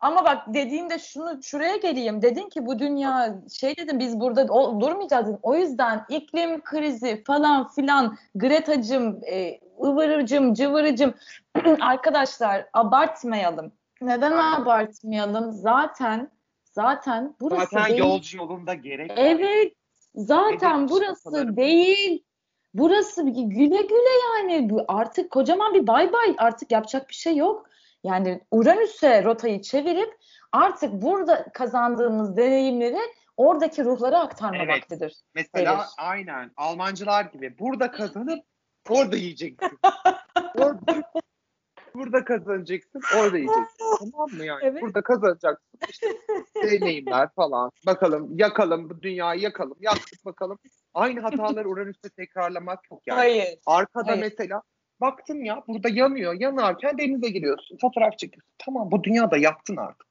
Ama 0.00 0.24
bak 0.24 0.54
dediğinde 0.54 0.98
şunu 0.98 1.42
şuraya 1.42 1.76
geleyim. 1.76 2.22
Dedin 2.22 2.48
ki 2.48 2.66
bu 2.66 2.78
dünya 2.78 3.34
şey 3.60 3.76
dedim 3.76 3.98
biz 3.98 4.20
burada 4.20 4.52
o, 4.52 4.80
durmayacağız. 4.80 5.26
Dedim. 5.26 5.38
O 5.42 5.56
yüzden 5.56 6.04
iklim 6.08 6.60
krizi 6.60 7.24
falan 7.26 7.68
filan 7.68 8.18
Greta'cım, 8.34 9.20
e, 9.30 9.60
ıvırıcım, 9.84 10.54
cıvırıcım 10.54 11.14
arkadaşlar 11.80 12.66
abartmayalım. 12.72 13.72
Neden 14.00 14.32
abartmayalım? 14.32 15.52
Zaten 15.52 16.30
zaten 16.64 17.34
burası 17.40 17.66
Zaten 17.70 17.88
değil. 17.88 17.98
yolcu 17.98 18.38
yolunda 18.38 18.74
gerek. 18.74 19.12
Evet. 19.16 19.72
Zaten 20.14 20.88
burası 20.88 21.56
değil. 21.56 22.25
Burası 22.78 23.26
bir 23.26 23.32
güle 23.42 23.82
güle 23.82 24.10
yani. 24.38 24.68
Artık 24.88 25.30
kocaman 25.30 25.74
bir 25.74 25.86
bay 25.86 26.12
bay. 26.12 26.34
Artık 26.38 26.72
yapacak 26.72 27.08
bir 27.08 27.14
şey 27.14 27.36
yok. 27.36 27.66
Yani 28.04 28.40
Uranüs'e 28.50 29.24
rotayı 29.24 29.62
çevirip 29.62 30.14
artık 30.52 30.92
burada 30.92 31.46
kazandığımız 31.54 32.36
deneyimleri 32.36 32.98
oradaki 33.36 33.84
ruhlara 33.84 34.20
aktarma 34.20 34.56
Evet. 34.56 34.68
vaktidir. 34.76 35.16
Mesela 35.34 35.78
Verir. 35.78 35.86
aynen 35.98 36.50
Almancılar 36.56 37.24
gibi 37.24 37.58
burada 37.58 37.90
kazanıp 37.90 38.44
orada 38.88 39.16
yiyeceksin. 39.16 39.78
orada, 40.58 41.02
burada 41.98 42.24
kazanacaksın 42.24 43.00
orada 43.16 43.38
yiyeceksin. 43.38 43.76
Tamam 43.98 44.30
mı 44.30 44.44
yani? 44.44 44.60
Evet. 44.62 44.82
Burada 44.82 45.02
kazanacaksın. 45.02 45.78
İşte 45.88 46.06
deneyimler 46.62 47.28
falan. 47.28 47.70
Bakalım 47.86 48.38
yakalım 48.38 48.90
bu 48.90 49.02
dünyayı 49.02 49.40
yakalım. 49.40 49.76
Yaktık 49.80 50.24
bakalım. 50.24 50.58
Aynı 50.94 51.20
hataları 51.20 51.68
Uranüs'te 51.68 52.08
tekrarlamak 52.08 52.90
yok 52.90 53.02
yani. 53.06 53.18
Hayır. 53.18 53.58
Arkada 53.66 54.10
Hayır. 54.10 54.20
mesela 54.20 54.62
baktın 55.00 55.44
ya 55.44 55.64
burada 55.68 55.88
yanıyor. 55.88 56.34
Yanarken 56.40 56.98
denize 56.98 57.28
giriyorsun. 57.28 57.78
Fotoğraf 57.80 58.18
çekiyorsun. 58.18 58.52
Tamam 58.58 58.90
bu 58.90 59.04
dünyada 59.04 59.36
yaptın 59.36 59.76
artık. 59.76 60.06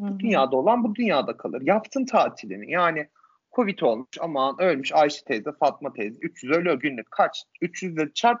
Hı 0.00 0.06
hı. 0.06 0.18
Dünyada 0.18 0.56
olan 0.56 0.84
bu 0.84 0.94
dünyada 0.94 1.36
kalır. 1.36 1.62
Yaptın 1.64 2.04
tatilini. 2.04 2.70
Yani 2.70 3.08
Covid 3.52 3.78
olmuş 3.80 4.08
aman 4.20 4.56
ölmüş 4.58 4.92
Ayşe 4.92 5.24
teyze, 5.24 5.52
Fatma 5.52 5.92
teyze. 5.92 6.18
300 6.20 6.52
ölü 6.52 6.78
günlük 6.78 7.10
kaç? 7.10 7.44
300 7.60 7.92
ile 7.92 8.12
çarp 8.14 8.40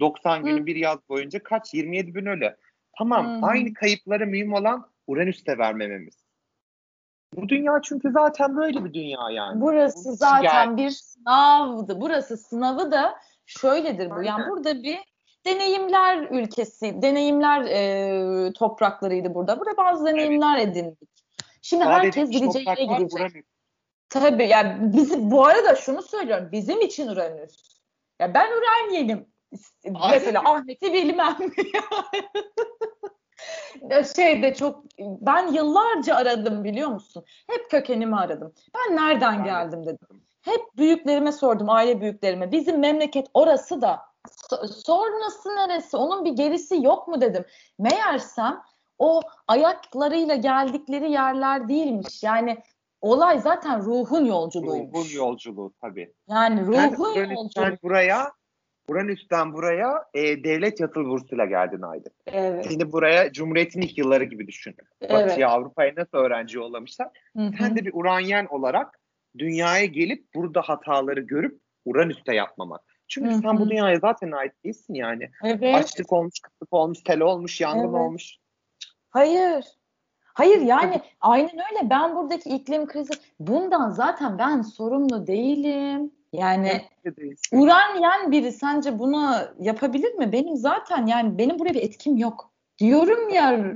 90 0.00 0.44
günü 0.44 0.60
Hı. 0.60 0.66
bir 0.66 0.76
yaz 0.76 0.98
boyunca 1.08 1.42
kaç? 1.42 1.74
27 1.74 2.14
bin 2.14 2.26
ölü. 2.26 2.56
Tamam 2.98 3.42
Hı 3.42 3.46
aynı 3.46 3.74
kayıplara 3.74 4.26
mühim 4.26 4.52
olan 4.52 4.90
Uranüs'te 5.06 5.58
vermememiz. 5.58 6.14
Bu 7.36 7.48
dünya 7.48 7.80
çünkü 7.84 8.10
zaten 8.10 8.56
böyle 8.56 8.84
bir 8.84 8.94
dünya 8.94 9.20
yani. 9.32 9.60
Burası 9.60 10.10
Bu 10.10 10.14
zaten 10.14 10.76
gel- 10.76 10.86
bir 10.86 10.90
sınavdı. 10.90 12.00
Burası 12.00 12.36
sınavı 12.36 12.92
da 12.92 13.16
şöyledir 13.46 14.10
bu. 14.10 14.22
Yani 14.22 14.32
Aynen. 14.32 14.50
burada 14.50 14.82
bir 14.82 14.98
deneyimler 15.46 16.28
ülkesi, 16.30 17.02
deneyimler 17.02 17.64
e, 17.64 18.52
topraklarıydı 18.52 19.34
burada. 19.34 19.60
Burada 19.60 19.76
bazı 19.76 20.06
deneyimler 20.06 20.58
edindik. 20.58 21.10
Şimdi 21.62 21.84
Daha 21.84 21.92
herkes 21.92 22.30
gideceği 22.30 22.68
yere 22.68 22.84
gidecek. 22.84 23.20
Uranüs. 23.20 23.44
Tabii 24.08 24.48
yani 24.48 24.92
bizi 24.96 25.30
bu 25.30 25.46
arada 25.46 25.76
şunu 25.76 26.02
söylüyorum. 26.02 26.48
Bizim 26.52 26.80
için 26.80 27.08
Uranüs. 27.08 27.80
Ya 28.20 28.34
ben 28.34 28.48
Uranyenim. 28.52 29.26
Mesela 29.84 30.42
Ahmet'i 30.44 30.92
bilmem. 30.92 31.36
Ya 33.90 34.04
şey 34.04 34.42
de 34.42 34.54
çok 34.54 34.84
ben 34.98 35.52
yıllarca 35.52 36.16
aradım 36.16 36.64
biliyor 36.64 36.88
musun? 36.88 37.24
Hep 37.50 37.70
kökenimi 37.70 38.16
aradım. 38.16 38.52
Ben 38.74 38.96
nereden 38.96 39.44
geldim 39.44 39.86
dedim. 39.86 40.22
Hep 40.42 40.60
büyüklerime 40.76 41.32
sordum, 41.32 41.70
aile 41.70 42.00
büyüklerime. 42.00 42.52
Bizim 42.52 42.80
memleket 42.80 43.26
orası 43.34 43.80
da 43.80 44.00
so- 44.28 44.68
sonrası 44.84 45.48
neresi? 45.48 45.96
Onun 45.96 46.24
bir 46.24 46.32
gerisi 46.32 46.82
yok 46.82 47.08
mu 47.08 47.20
dedim. 47.20 47.44
Meğersem 47.78 48.62
o 48.98 49.20
ayaklarıyla 49.48 50.34
geldikleri 50.34 51.10
yerler 51.10 51.68
değilmiş. 51.68 52.22
Yani 52.22 52.58
olay 53.00 53.38
zaten 53.38 53.82
ruhun 53.82 54.24
yolculuğuymuş. 54.24 54.94
Ruhun 54.94 55.14
yolculuğu 55.14 55.72
tabii. 55.80 56.14
Yani 56.28 56.66
ruhun 56.66 57.12
Uranüs'ten 57.12 57.34
yolculuğu. 57.34 57.78
buraya 57.82 58.32
Uranüs'ten 58.90 59.52
buraya 59.52 60.04
e, 60.14 60.44
devlet 60.44 60.80
yatılı 60.80 61.04
bursuyla 61.04 61.44
geldin 61.44 61.82
Aydın. 61.82 62.12
Evet. 62.26 62.66
Seni 62.68 62.92
buraya 62.92 63.32
Cumhuriyet'in 63.32 63.80
ilk 63.80 63.98
yılları 63.98 64.24
gibi 64.24 64.46
düşün. 64.46 64.76
Evet. 65.00 65.12
Batı'ya, 65.12 65.48
Avrupa'ya 65.48 65.92
nasıl 65.96 66.18
öğrenci 66.18 66.56
yollamışlar. 66.56 67.08
Hı 67.36 67.42
hı. 67.42 67.52
Sen 67.58 67.76
de 67.76 67.84
bir 67.84 67.90
Uranyen 67.94 68.46
olarak 68.46 69.00
dünyaya 69.38 69.84
gelip 69.84 70.34
burada 70.34 70.60
hataları 70.62 71.20
görüp 71.20 71.60
Uranüs'te 71.84 72.34
yapmamak. 72.34 72.80
Çünkü 73.08 73.30
Hı 73.30 73.34
sen 73.34 73.58
bu 73.58 73.70
dünyaya 73.70 73.98
zaten 73.98 74.32
ait 74.32 74.52
değilsin 74.64 74.94
yani. 74.94 75.30
Evet. 75.44 75.74
Açlık 75.74 76.12
olmuş, 76.12 76.40
kıtlık 76.40 76.72
olmuş, 76.72 76.98
tel 77.02 77.20
olmuş, 77.20 77.60
yangın 77.60 77.94
Evet. 77.94 78.00
olmuş. 78.00 78.36
Hayır. 79.10 79.64
Hayır 80.34 80.60
yani 80.60 81.00
aynen 81.20 81.58
öyle. 81.70 81.90
Ben 81.90 82.16
buradaki 82.16 82.50
iklim 82.50 82.86
krizi 82.86 83.12
bundan 83.40 83.90
zaten 83.90 84.38
ben 84.38 84.62
sorumlu 84.62 85.26
değilim. 85.26 86.12
Yani. 86.32 86.82
Uranyen 87.52 88.32
biri 88.32 88.52
sence 88.52 88.98
bunu 88.98 89.36
yapabilir 89.60 90.14
mi? 90.14 90.32
Benim 90.32 90.56
zaten 90.56 91.06
yani 91.06 91.38
benim 91.38 91.58
buraya 91.58 91.74
bir 91.74 91.82
etkim 91.82 92.16
yok. 92.16 92.50
Diyorum 92.78 93.28
ya 93.28 93.74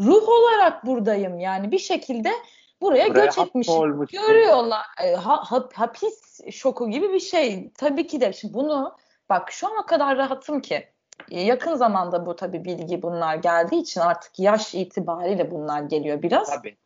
ruh 0.00 0.28
olarak 0.28 0.86
buradayım 0.86 1.38
yani 1.38 1.72
bir 1.72 1.78
şekilde 1.78 2.32
buraya, 2.80 3.10
Buraya 3.10 3.24
göç 3.24 3.38
etmişim. 3.38 3.74
hapsolmuşsun. 3.74 4.20
Görüyorlar. 4.26 4.82
E, 5.04 5.12
ha- 5.14 5.44
ha- 5.44 5.68
hapis 5.74 6.40
şoku 6.50 6.90
gibi 6.90 7.12
bir 7.12 7.20
şey. 7.20 7.70
Tabii 7.78 8.06
ki 8.06 8.20
de 8.20 8.32
şimdi 8.32 8.54
bunu 8.54 8.96
bak 9.28 9.52
şu 9.52 9.66
ana 9.66 9.86
kadar 9.86 10.16
rahatım 10.18 10.60
ki 10.60 10.86
e, 11.30 11.40
yakın 11.40 11.74
zamanda 11.74 12.26
bu 12.26 12.36
tabii 12.36 12.64
bilgi 12.64 13.02
bunlar 13.02 13.36
geldiği 13.36 13.80
için 13.80 14.00
artık 14.00 14.38
yaş 14.38 14.74
itibariyle 14.74 15.50
bunlar 15.50 15.82
geliyor 15.82 16.22
biraz. 16.22 16.50
Tabii. 16.50 16.76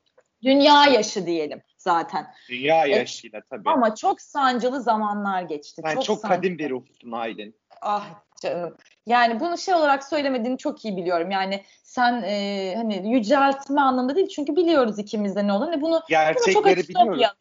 Dünya 0.43 0.87
yaşı 0.87 1.27
diyelim 1.27 1.63
zaten. 1.87 2.27
Dünya 2.49 2.87
yaşıyla 2.87 3.41
tabii. 3.51 3.71
Ama 3.71 3.95
çok 3.95 4.21
sancılı 4.21 4.83
zamanlar 4.83 5.43
geçti. 5.43 5.83
Sen 5.85 5.95
çok, 5.95 6.05
çok 6.05 6.19
sancılı. 6.21 6.37
kadim 6.37 6.59
bir 6.59 6.71
ruhsun 6.71 7.13
Aylin. 7.13 7.57
Ah 7.83 8.07
canım. 8.43 8.77
Yani 9.07 9.41
bunu 9.41 9.59
şey 9.59 9.75
olarak 9.75 10.05
söylemediğini 10.05 10.59
çok 10.59 10.85
iyi 10.85 10.97
biliyorum. 10.97 11.31
Yani 11.31 11.63
sen 11.83 12.23
e, 12.23 12.75
hani 12.77 13.11
yüceltme 13.13 13.81
anlamında 13.81 14.17
değil 14.17 14.29
çünkü 14.29 14.57
biliyoruz 14.57 14.99
ikimiz 14.99 15.37
de 15.37 15.47
ne 15.47 15.53
olduğunu. 15.53 15.81
Bunu, 15.81 16.03
Gerçekleri 16.09 16.55
bunu 16.55 16.83
çok 16.93 17.15
biliyoruz. 17.15 17.37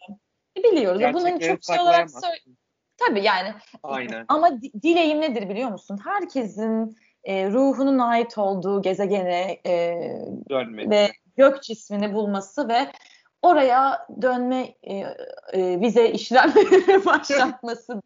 Biliyoruz. 0.58 1.02
Bunun 1.14 1.40
çok 1.40 1.64
şey 1.64 1.80
olarak 1.80 2.12
söyle. 2.12 2.58
Tabii 2.98 3.24
yani. 3.24 3.54
Aynen. 3.84 4.26
Ama 4.28 4.62
di- 4.62 4.82
dileğim 4.82 5.22
nedir 5.22 5.50
biliyor 5.50 5.70
musun? 5.70 6.00
Herkesin 6.04 6.98
e, 7.24 7.50
ruhunun 7.50 8.00
ait 8.00 8.38
olduğu 8.38 8.82
gezegene 8.82 9.60
e, 9.66 9.98
ve 10.90 11.12
gök 11.38 11.64
cismini 11.64 12.14
bulması 12.14 12.70
ve 12.70 12.88
oraya 13.46 14.08
dönme 14.22 14.76
e, 14.84 14.96
e, 15.54 15.82
vize 15.82 16.10
işlemleri 16.10 17.06
başlatması. 17.06 18.02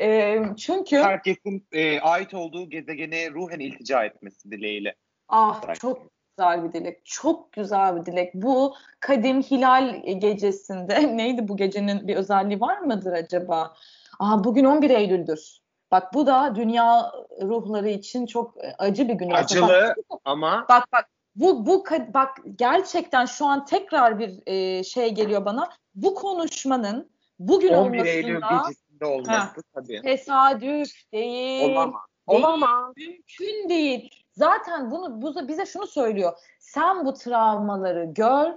e, 0.00 0.38
çünkü 0.56 0.96
Herkesin 0.96 1.66
e, 1.72 2.00
ait 2.00 2.34
olduğu 2.34 2.70
gezegene 2.70 3.30
ruhen 3.30 3.60
iltica 3.60 4.04
etmesi 4.04 4.50
dileğiyle. 4.50 4.94
ah 5.28 5.62
Bırak. 5.62 5.80
çok 5.80 6.02
güzel 6.38 6.64
bir 6.64 6.72
dilek. 6.72 7.06
Çok 7.06 7.52
güzel 7.52 7.96
bir 7.96 8.06
dilek. 8.06 8.34
Bu 8.34 8.74
kadim 9.00 9.42
hilal 9.42 10.02
gecesinde 10.18 11.16
neydi 11.16 11.48
bu 11.48 11.56
gecenin 11.56 12.08
bir 12.08 12.16
özelliği 12.16 12.60
var 12.60 12.78
mıdır 12.78 13.12
acaba? 13.12 13.74
Aa, 14.18 14.44
bugün 14.44 14.64
11 14.64 14.90
Eylül'dür. 14.90 15.58
Bak 15.90 16.14
bu 16.14 16.26
da 16.26 16.52
dünya 16.54 17.12
ruhları 17.42 17.88
için 17.88 18.26
çok 18.26 18.54
acı 18.78 19.08
bir 19.08 19.14
gün. 19.14 19.30
Acılı 19.30 19.94
Bak, 20.10 20.20
ama 20.24 20.66
Bak 20.68 20.84
bak 20.92 21.08
bu 21.36 21.66
bu 21.66 21.84
bak 22.14 22.38
gerçekten 22.56 23.24
şu 23.24 23.46
an 23.46 23.64
tekrar 23.64 24.18
bir 24.18 24.40
e, 24.46 24.84
şey 24.84 25.14
geliyor 25.14 25.44
bana. 25.44 25.70
Bu 25.94 26.14
konuşmanın 26.14 27.10
bugün 27.38 27.72
11 27.72 28.04
Eylül 28.04 28.36
olmasında 28.36 28.62
gecesinde 28.68 29.06
olması 29.06 29.62
tabii. 29.74 30.02
tesadüf 30.02 31.12
değil. 31.12 31.72
Olamaz. 31.76 32.02
Değil. 32.28 32.40
Olamaz. 32.42 32.94
Mümkün 32.96 33.68
değil. 33.68 34.24
Zaten 34.32 34.90
bunu 34.90 35.22
bu, 35.22 35.48
bize 35.48 35.66
şunu 35.66 35.86
söylüyor. 35.86 36.32
Sen 36.60 37.06
bu 37.06 37.14
travmaları 37.14 38.04
gör. 38.04 38.52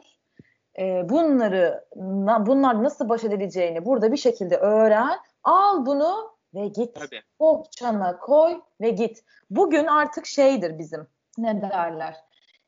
e, 0.80 1.10
bunları 1.10 1.86
na- 1.96 2.46
bunlar 2.46 2.84
nasıl 2.84 3.10
baş 3.10 3.24
edileceğini 3.24 3.86
burada 3.86 4.12
bir 4.12 4.18
şekilde 4.18 4.58
öğren. 4.58 5.18
Al 5.44 5.86
bunu 5.86 6.32
ve 6.54 6.68
git. 6.68 6.96
Tabii. 6.96 7.22
bohçana 7.40 8.20
koy 8.20 8.62
ve 8.82 8.90
git. 8.90 9.24
Bugün 9.50 9.86
artık 9.86 10.26
şeydir 10.26 10.80
bizim 10.80 11.08
ne 11.38 11.62
derler. 11.62 12.16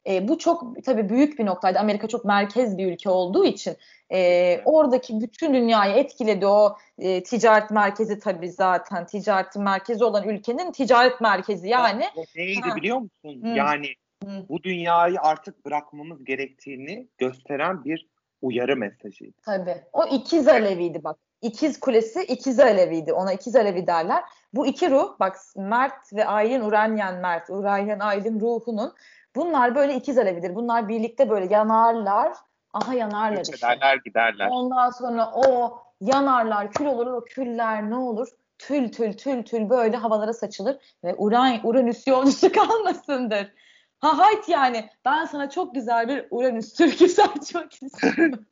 E, 0.10 0.28
bu 0.28 0.38
çok 0.38 0.84
tabii 0.84 1.10
büyük 1.10 1.40
bir 1.40 1.46
noktaydı. 1.46 1.80
Amerika 1.80 2.08
çok 2.08 2.26
merkez 2.26 2.78
bir 2.78 2.92
ülke 2.92 3.10
olduğu 3.10 3.46
için 3.46 3.76
e, 4.12 4.62
oradaki 4.66 5.22
bütün 5.22 5.54
dünyayı 5.54 5.96
etkiledi 5.96 6.46
o 6.46 6.78
e, 6.98 7.24
ticaret 7.24 7.72
merkezi 7.72 8.20
tabii 8.20 8.52
zaten 8.52 9.06
ticaretin 9.06 9.62
merkezi 9.64 10.04
olan 10.04 10.28
ülkenin 10.28 10.72
ticaret 10.72 11.22
merkezi 11.22 11.68
yani. 11.68 12.06
O 12.16 12.24
neydi 12.36 12.62
Ha. 12.62 12.76
biliyor 12.76 12.98
musun? 12.98 13.44
Hı. 13.44 13.48
Yani 13.48 13.88
Hı. 14.24 14.46
bu 14.50 14.64
dünyayı 14.64 15.22
artık 15.22 15.66
bırakmamız 15.66 16.26
gerektiğini 16.26 17.08
gösteren 17.18 17.84
bir 17.84 18.08
uyarı 18.42 18.78
mesajıydı. 18.78 19.38
Tabii. 19.46 19.76
O 19.94 20.06
ikiz 20.06 20.48
Alevi'ydi 20.48 21.04
bak. 21.04 21.18
İkiz 21.42 21.80
Kulesi 21.80 22.24
ikiz 22.24 22.60
Alevi'ydi. 22.60 23.14
Ona 23.14 23.34
ikiz 23.34 23.56
Alevi 23.56 23.88
derler. 23.88 24.24
Bu 24.54 24.68
iki 24.68 24.92
ruh 24.92 25.20
bak 25.20 25.38
Mert 25.56 26.14
ve 26.14 26.26
Aylin 26.26 26.62
Uranyen 26.62 27.16
Mert, 27.16 27.50
Uranyen 27.50 28.00
Aylin 28.00 28.40
ruhunun 28.40 28.94
bunlar 29.36 29.76
böyle 29.76 29.96
ikiz 29.96 30.18
Alevidir. 30.18 30.56
Bunlar 30.56 30.88
birlikte 30.88 31.30
böyle 31.30 31.54
yanarlar. 31.54 32.34
Aha 32.74 32.94
yanarlar 32.94 33.42
işte. 33.42 33.58
ederler 33.58 34.00
giderler. 34.06 34.48
Ondan 34.52 34.90
sonra 34.90 35.32
o 35.36 35.80
yanarlar, 36.02 36.72
kül 36.72 36.86
olur. 36.86 37.08
O 37.08 37.26
küller 37.26 37.90
ne 37.90 37.96
olur? 37.96 38.28
Tül 38.58 38.92
tül 38.92 39.14
tül 39.14 39.44
tül 39.44 39.70
böyle 39.70 39.98
havalara 39.98 40.34
saçılır 40.34 40.78
ve 41.04 41.16
Uran, 41.16 41.60
Uranüs 41.64 42.08
yolcusu 42.08 42.52
kalmasındır. 42.52 43.54
Ha 44.00 44.18
hayt 44.18 44.50
yani 44.50 44.90
ben 45.06 45.26
sana 45.26 45.50
çok 45.50 45.76
güzel 45.76 46.08
bir 46.08 46.28
Uranüs 46.32 46.74
türküsü 46.74 47.22
açmak 47.38 47.84
istiyorum. 47.84 48.46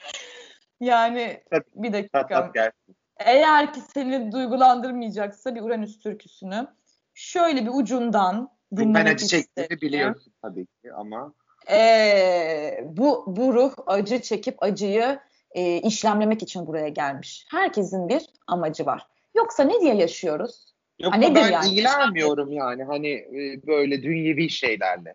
yani 0.80 1.42
Tabii. 1.50 1.64
bir 1.74 1.92
dakika. 1.92 2.26
tat 2.26 2.54
gelsin. 2.54 2.96
Eğer 3.16 3.72
ki 3.72 3.80
seni 3.80 4.32
duygulandırmayacaksa 4.32 5.54
bir 5.54 5.62
Uranüs 5.62 5.98
türküsünü 5.98 6.66
şöyle 7.14 7.62
bir 7.66 7.70
ucundan 7.74 8.55
ben 8.72 9.06
acı 9.06 9.26
çektiğini 9.26 9.80
biliyorsun 9.80 10.32
tabii 10.42 10.66
ki 10.66 10.92
ama 10.92 11.34
Ee, 11.70 12.84
bu 12.84 13.24
bu 13.26 13.54
ruh 13.54 13.74
acı 13.86 14.20
çekip 14.22 14.62
acıyı 14.62 15.20
e, 15.50 15.80
işlemlemek 15.80 16.42
için 16.42 16.66
buraya 16.66 16.88
gelmiş. 16.88 17.46
Herkesin 17.50 18.08
bir 18.08 18.26
amacı 18.46 18.86
var. 18.86 19.06
Yoksa 19.36 19.62
ne 19.64 19.80
diye 19.80 19.94
yaşıyoruz? 19.94 20.74
Yoksa 20.98 21.20
nedir 21.20 21.34
ben 21.40 21.50
yani? 21.50 21.68
ilgilenmiyorum 21.68 22.52
yani 22.52 22.84
hani 22.84 23.08
e, 23.08 23.66
böyle 23.66 24.02
dünyevi 24.02 24.50
şeylerle. 24.50 25.14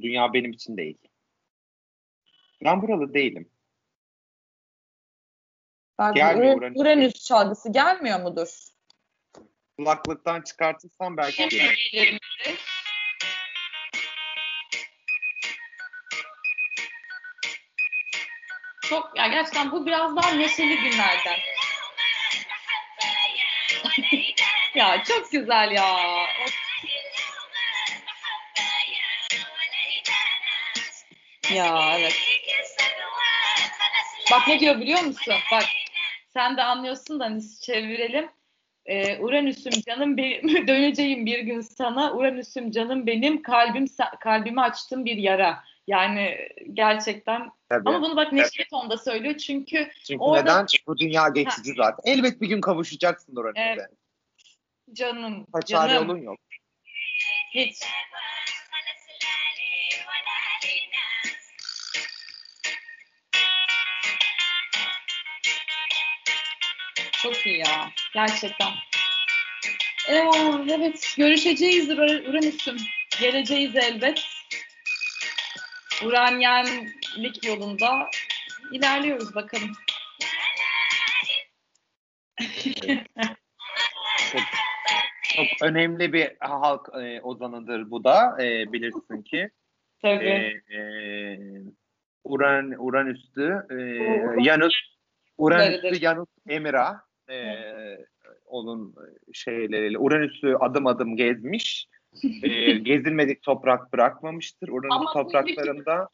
Dünya 0.00 0.32
benim 0.32 0.50
için 0.50 0.76
değil. 0.76 0.98
Ben 2.64 2.82
buralı 2.82 3.14
değilim. 3.14 3.48
Uran- 5.98 6.38
Uranüs. 6.58 6.76
Uranüs 6.76 7.14
çalgısı 7.14 7.72
gelmiyor 7.72 8.22
mudur? 8.22 8.73
Kulaklıktan 9.76 10.42
çıkartırsam 10.42 11.16
belki 11.16 11.48
gelir. 11.48 12.20
Çok 18.82 19.18
ya 19.18 19.26
gerçekten 19.26 19.72
bu 19.72 19.86
biraz 19.86 20.16
daha 20.16 20.30
neşeli 20.30 20.76
günlerden. 20.76 21.38
ya 24.74 25.04
çok 25.04 25.32
güzel 25.32 25.70
ya. 25.70 25.96
Ya 31.54 31.96
evet. 31.98 32.14
Bak 34.30 34.48
ne 34.48 34.60
diyor 34.60 34.80
biliyor 34.80 35.00
musun? 35.00 35.34
Bak 35.52 35.64
sen 36.32 36.56
de 36.56 36.62
anlıyorsun 36.62 37.20
da 37.20 37.24
hani 37.24 37.60
çevirelim. 37.60 38.30
Ee, 38.86 39.18
Uranüs'üm 39.18 39.72
canım 39.86 40.16
benim 40.16 40.66
döneceğim 40.68 41.26
bir 41.26 41.38
gün 41.38 41.60
sana. 41.60 42.12
Uranüs'üm 42.12 42.70
canım 42.70 43.06
benim 43.06 43.42
kalbim 43.42 43.86
kalbimi 44.20 44.60
açtım 44.60 45.04
bir 45.04 45.16
yara. 45.16 45.64
Yani 45.86 46.48
gerçekten 46.72 47.50
Tabii. 47.68 47.88
ama 47.88 48.02
bunu 48.02 48.16
bak 48.16 48.32
Neşet 48.32 48.72
onda 48.72 48.98
söylüyor 48.98 49.36
çünkü 49.36 49.90
Çünkü 50.06 50.20
orada- 50.20 50.42
neden? 50.42 50.66
Bu 50.86 50.98
dünya 50.98 51.28
geçici 51.28 51.72
zaten. 51.76 52.12
Elbet 52.12 52.40
bir 52.40 52.48
gün 52.48 52.60
kavuşacaksın 52.60 53.36
orada. 53.36 53.60
Evet. 53.60 53.88
canım 54.92 55.46
Kaçar 55.52 55.88
canım 55.88 56.08
yolun 56.08 56.20
yok. 56.22 56.38
hiç 57.54 57.76
çok 67.22 67.46
iyi 67.46 67.58
ya 67.58 67.90
gerçekten. 68.14 68.68
Ee, 70.08 70.30
evet 70.70 71.14
görüşeceğiz 71.18 71.90
Ur- 71.90 72.30
Uranüs'üm. 72.30 72.76
Geleceğiz 73.20 73.76
elbet. 73.76 74.22
Uranyenlik 76.04 77.44
yolunda 77.46 78.10
ilerliyoruz 78.72 79.34
bakalım. 79.34 79.72
Çok, 84.32 84.40
çok 85.36 85.46
önemli 85.62 86.12
bir 86.12 86.32
halk 86.40 86.88
e, 86.94 87.20
ozanıdır 87.20 87.90
bu 87.90 88.04
da. 88.04 88.42
E, 88.42 88.72
bilirsin 88.72 89.22
ki. 89.22 89.50
Tabii. 90.02 90.24
e, 90.24 90.76
e, 90.76 90.80
Uran, 92.24 92.74
Uranüs'tü. 92.78 93.66
E, 93.70 93.74
Uran- 93.74 94.44
Yanus 94.44 94.74
Uranüs'tü. 95.38 96.04
Yanus 96.04 96.28
Emira. 96.48 97.00
E, 97.30 97.44
onun 98.46 98.94
şeyleriyle 99.32 99.98
Uranüs'ü 99.98 100.54
adım 100.60 100.86
adım 100.86 101.16
gezmiş. 101.16 101.88
E, 102.42 102.72
gezilmedik 102.78 103.42
toprak 103.42 103.92
bırakmamıştır. 103.92 104.68
Uranüs 104.68 104.92
Ama 104.96 105.12
topraklarında 105.12 106.08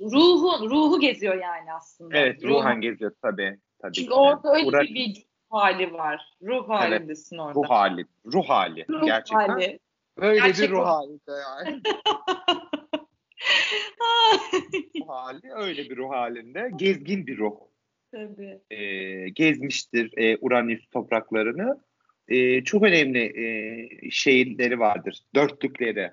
Ruhu 0.00 0.70
ruhu 0.70 1.00
geziyor 1.00 1.34
yani 1.34 1.72
aslında. 1.72 2.16
evet 2.16 2.44
Ruhu- 2.44 2.48
ruhan 2.48 2.80
geziyor 2.80 3.12
tabii. 3.22 3.58
tabii 3.78 3.92
Çünkü 3.92 4.08
ki. 4.08 4.14
orada 4.14 4.52
öyle 4.54 4.66
Uran- 4.66 4.94
bir, 4.94 5.26
hali 5.50 5.92
var. 5.92 6.20
Ruh 6.42 6.68
halindesin 6.68 7.38
orada. 7.38 7.54
ruh 7.54 7.70
hali. 7.70 8.06
Ruh 8.32 8.44
hali. 8.48 8.86
Ruh 8.90 9.04
gerçekten. 9.06 9.48
hali. 9.48 9.78
Böyle 10.18 10.46
Gerçek 10.46 10.68
bir 10.68 10.74
ruh 10.74 10.80
o. 10.80 10.84
halinde 10.84 11.32
yani. 11.32 11.80
ruh 15.00 15.08
hali 15.08 15.52
öyle 15.54 15.90
bir 15.90 15.96
ruh 15.96 16.10
halinde. 16.10 16.70
Gezgin 16.76 17.26
bir 17.26 17.38
ruh. 17.38 17.56
Tabii. 18.16 18.60
e, 18.70 19.28
gezmiştir 19.28 20.12
e, 20.16 20.36
Uranüs 20.40 20.86
topraklarını. 20.90 21.80
E, 22.28 22.64
çok 22.64 22.82
önemli 22.82 23.18
e, 23.18 24.10
şeyleri 24.10 24.78
vardır. 24.78 25.22
Dörtlükleri. 25.34 26.10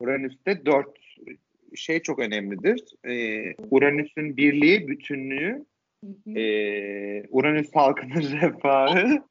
Uranüs'te 0.00 0.66
dört 0.66 0.98
şey 1.74 2.02
çok 2.02 2.18
önemlidir. 2.18 3.06
E, 3.06 3.54
Uranüs'ün 3.70 4.36
birliği, 4.36 4.88
bütünlüğü, 4.88 5.64
e, 6.36 7.26
Uranüs 7.28 7.74
halkının 7.74 8.22
refahı 8.40 9.22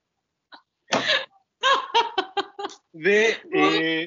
ve 2.96 3.28
e, 3.54 4.06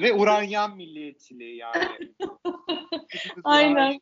ve 0.00 0.12
Uranyan 0.12 0.76
milliyetçiliği 0.76 1.56
yani. 1.56 2.12
Aynen. 3.44 4.00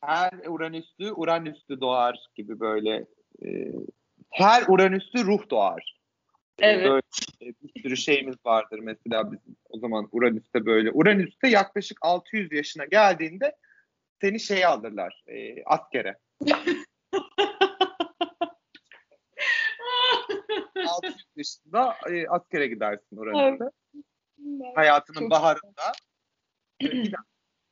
Her 0.00 0.32
Uranüslü 0.46 1.12
Uranüslü 1.12 1.80
doğar 1.80 2.26
gibi 2.34 2.60
böyle 2.60 3.06
e, 3.44 3.72
her 4.30 4.64
Uranüslü 4.68 5.24
ruh 5.24 5.50
doğar. 5.50 6.00
Evet. 6.58 6.84
Böyle 6.84 7.02
e, 7.42 7.54
bir 7.62 7.82
sürü 7.82 7.96
şeyimiz 7.96 8.36
vardır 8.46 8.78
mesela 8.78 9.32
bizim 9.32 9.56
o 9.68 9.78
zaman 9.78 10.08
Uranüs'te 10.12 10.66
böyle. 10.66 10.90
Uranüs'te 10.92 11.48
yaklaşık 11.48 11.98
600 12.02 12.52
yaşına 12.52 12.84
geldiğinde 12.84 13.56
seni 14.20 14.40
şeye 14.40 14.66
alırlar 14.66 15.22
e, 15.26 15.64
askere. 15.64 16.18
600 20.88 21.26
yaşında 21.36 21.96
e, 22.10 22.28
askere 22.28 22.66
gidersin 22.66 23.16
Uranüs'te. 23.16 23.64
Hayatının 24.74 25.30
baharında 25.30 25.92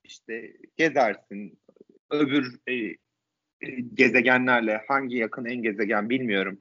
işte 0.05 0.53
gezersin. 0.77 1.61
Öbür 2.11 2.59
e, 2.67 2.75
e, 2.75 2.97
gezegenlerle 3.95 4.85
hangi 4.89 5.17
yakın 5.17 5.45
en 5.45 5.63
gezegen 5.63 6.11
bilmiyorum. 6.11 6.59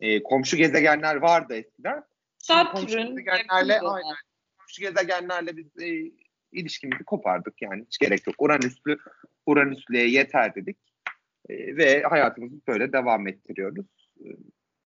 E, 0.00 0.22
komşu 0.22 0.56
gezegenler 0.56 1.16
vardı 1.16 1.54
eskiden. 1.54 2.04
Şimdi 2.42 2.64
komşu 2.64 2.88
Satürn. 2.88 3.06
gezegenlerle 3.06 3.80
aynen. 3.80 4.16
Komşu 4.58 4.80
gezegenlerle 4.80 5.56
biz 5.56 5.82
e, 5.82 6.12
ilişkimizi 6.52 7.04
kopardık 7.04 7.62
yani 7.62 7.84
hiç 7.86 7.98
gerek 7.98 8.26
yok. 8.26 8.36
Uranüslü 8.38 8.98
Uranüslü'ye 9.46 10.08
yeter 10.08 10.54
dedik. 10.54 10.78
E, 11.48 11.76
ve 11.76 12.02
hayatımızı 12.02 12.60
böyle 12.68 12.92
devam 12.92 13.26
ettiriyoruz. 13.28 13.86
E, 14.20 14.26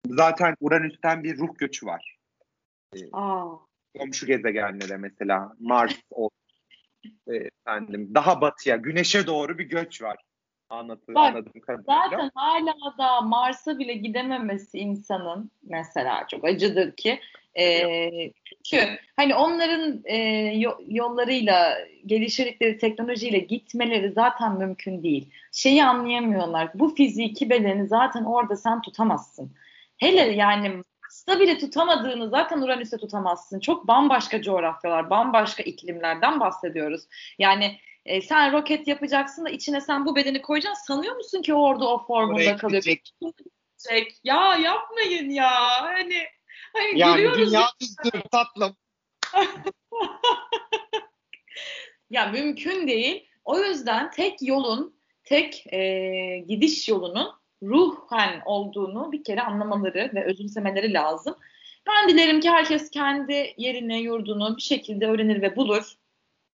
zaten 0.07 0.57
Uranüs'ten 0.61 1.25
bir 1.25 1.39
ruh 1.39 1.59
göçü 1.59 1.87
var. 1.87 2.17
Aa, 3.13 3.57
Komşu 3.99 4.27
gezegenlere 4.27 4.97
mesela 4.97 5.57
Mars 5.61 6.01
olsun. 6.11 6.46
E, 7.29 7.35
efendim 7.37 8.11
daha 8.15 8.41
batıya, 8.41 8.77
güneşe 8.77 9.27
doğru 9.27 9.59
bir 9.59 9.65
göç 9.65 10.03
var. 10.03 10.17
Anlatı, 10.71 11.15
Bak, 11.15 11.35
anladığım 11.35 11.61
kadarıyla. 11.61 12.09
zaten 12.11 12.31
hala 12.35 12.75
da 12.99 13.21
Mars'a 13.21 13.79
bile 13.79 13.93
gidememesi 13.95 14.79
insanın 14.79 15.51
mesela 15.63 16.27
çok 16.31 16.45
acıdır 16.45 16.97
ki. 16.97 17.21
Ee, 17.59 18.33
çünkü 18.65 18.87
hani 19.17 19.35
onların 19.35 20.01
e, 20.05 20.17
yo- 20.57 20.79
yollarıyla 20.89 21.79
geliştirdikleri 22.07 22.79
teknolojiyle 22.79 23.39
gitmeleri 23.39 24.13
zaten 24.13 24.59
mümkün 24.59 25.03
değil. 25.03 25.31
Şeyi 25.53 25.85
anlayamıyorlar. 25.85 26.71
Bu 26.75 26.95
fiziki 26.95 27.51
bedeni 27.51 27.87
zaten 27.87 28.25
orada 28.25 28.57
sen 28.57 28.83
tutamazsın. 28.83 29.53
Hele 29.99 30.21
yani 30.21 30.83
Mars'ta 31.27 31.41
bile 31.41 31.59
tutamadığını 31.59 32.29
zaten 32.29 32.63
Uranüs'te 32.63 32.99
tutamazsın. 32.99 33.61
Çok 33.61 33.89
bambaşka 33.89 34.43
coğrafyalar, 34.43 35.11
bambaşka 35.11 35.63
iklimlerden 35.63 36.41
bahsediyoruz. 36.41 37.03
Yani 37.39 37.79
e, 38.05 38.21
sen 38.21 38.53
roket 38.53 38.89
yapacaksın 38.89 39.45
da 39.45 39.51
içine 39.51 39.81
sen 39.81 40.07
bu 40.07 40.17
bedeni 40.17 40.43
koyacaksın. 40.43 40.95
Sanıyor 40.95 41.17
musun 41.17 41.43
ki 41.43 41.55
orada 41.55 41.89
o 41.89 42.07
formunda 42.07 42.35
Oraya 42.35 42.57
kalıyor? 42.57 42.83
gidecek. 42.83 43.13
Ya 44.25 44.57
yapmayın 44.57 45.31
ya. 45.31 45.51
Hani 45.83 46.27
hani 46.73 46.99
Yani 46.99 47.17
gülüyoruz 47.17 47.49
dünya 47.53 47.67
düzdür 47.81 48.21
tatlım. 48.31 48.77
Ya 52.11 52.27
mümkün 52.27 52.89
değil. 52.89 53.29
O 53.45 53.59
yüzden 53.59 54.11
tek 54.11 54.43
yolun, 54.43 54.99
tek 55.25 55.73
e, 55.73 56.45
gidiş 56.49 56.89
yolunun 56.89 57.36
ruhen 57.63 58.43
olduğunu 58.45 59.13
bir 59.13 59.25
kere 59.25 59.43
anlamaları 59.43 60.11
ve 60.15 60.25
özümsemeleri 60.25 60.93
lazım. 60.93 61.37
Ben 61.89 62.09
dilerim 62.09 62.41
ki 62.41 62.51
herkes 62.51 62.91
kendi 62.91 63.55
yerini, 63.57 63.99
yurdunu 64.03 64.57
bir 64.57 64.63
şekilde 64.63 65.07
öğrenir 65.07 65.43
ve 65.43 65.57
bulur. 65.57 65.93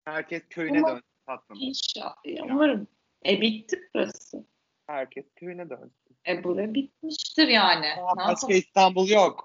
Herkes 0.04 0.42
köyüne 0.50 0.78
Ama- 0.78 0.88
dönsün 0.88 1.02
tatlım. 1.26 1.58
İnşallah. 1.60 2.16
Umarım. 2.42 2.86
E 3.26 3.40
bitti 3.40 3.80
burası. 3.94 4.44
Herkes 4.86 5.24
köyüne 5.36 5.70
dönsün. 5.70 5.92
E 6.28 6.44
burası 6.44 6.74
bitmiştir 6.74 7.48
yani. 7.48 7.86
Aa, 8.00 8.16
Başka? 8.16 8.52
İstanbul 8.54 9.08
yok. 9.08 9.40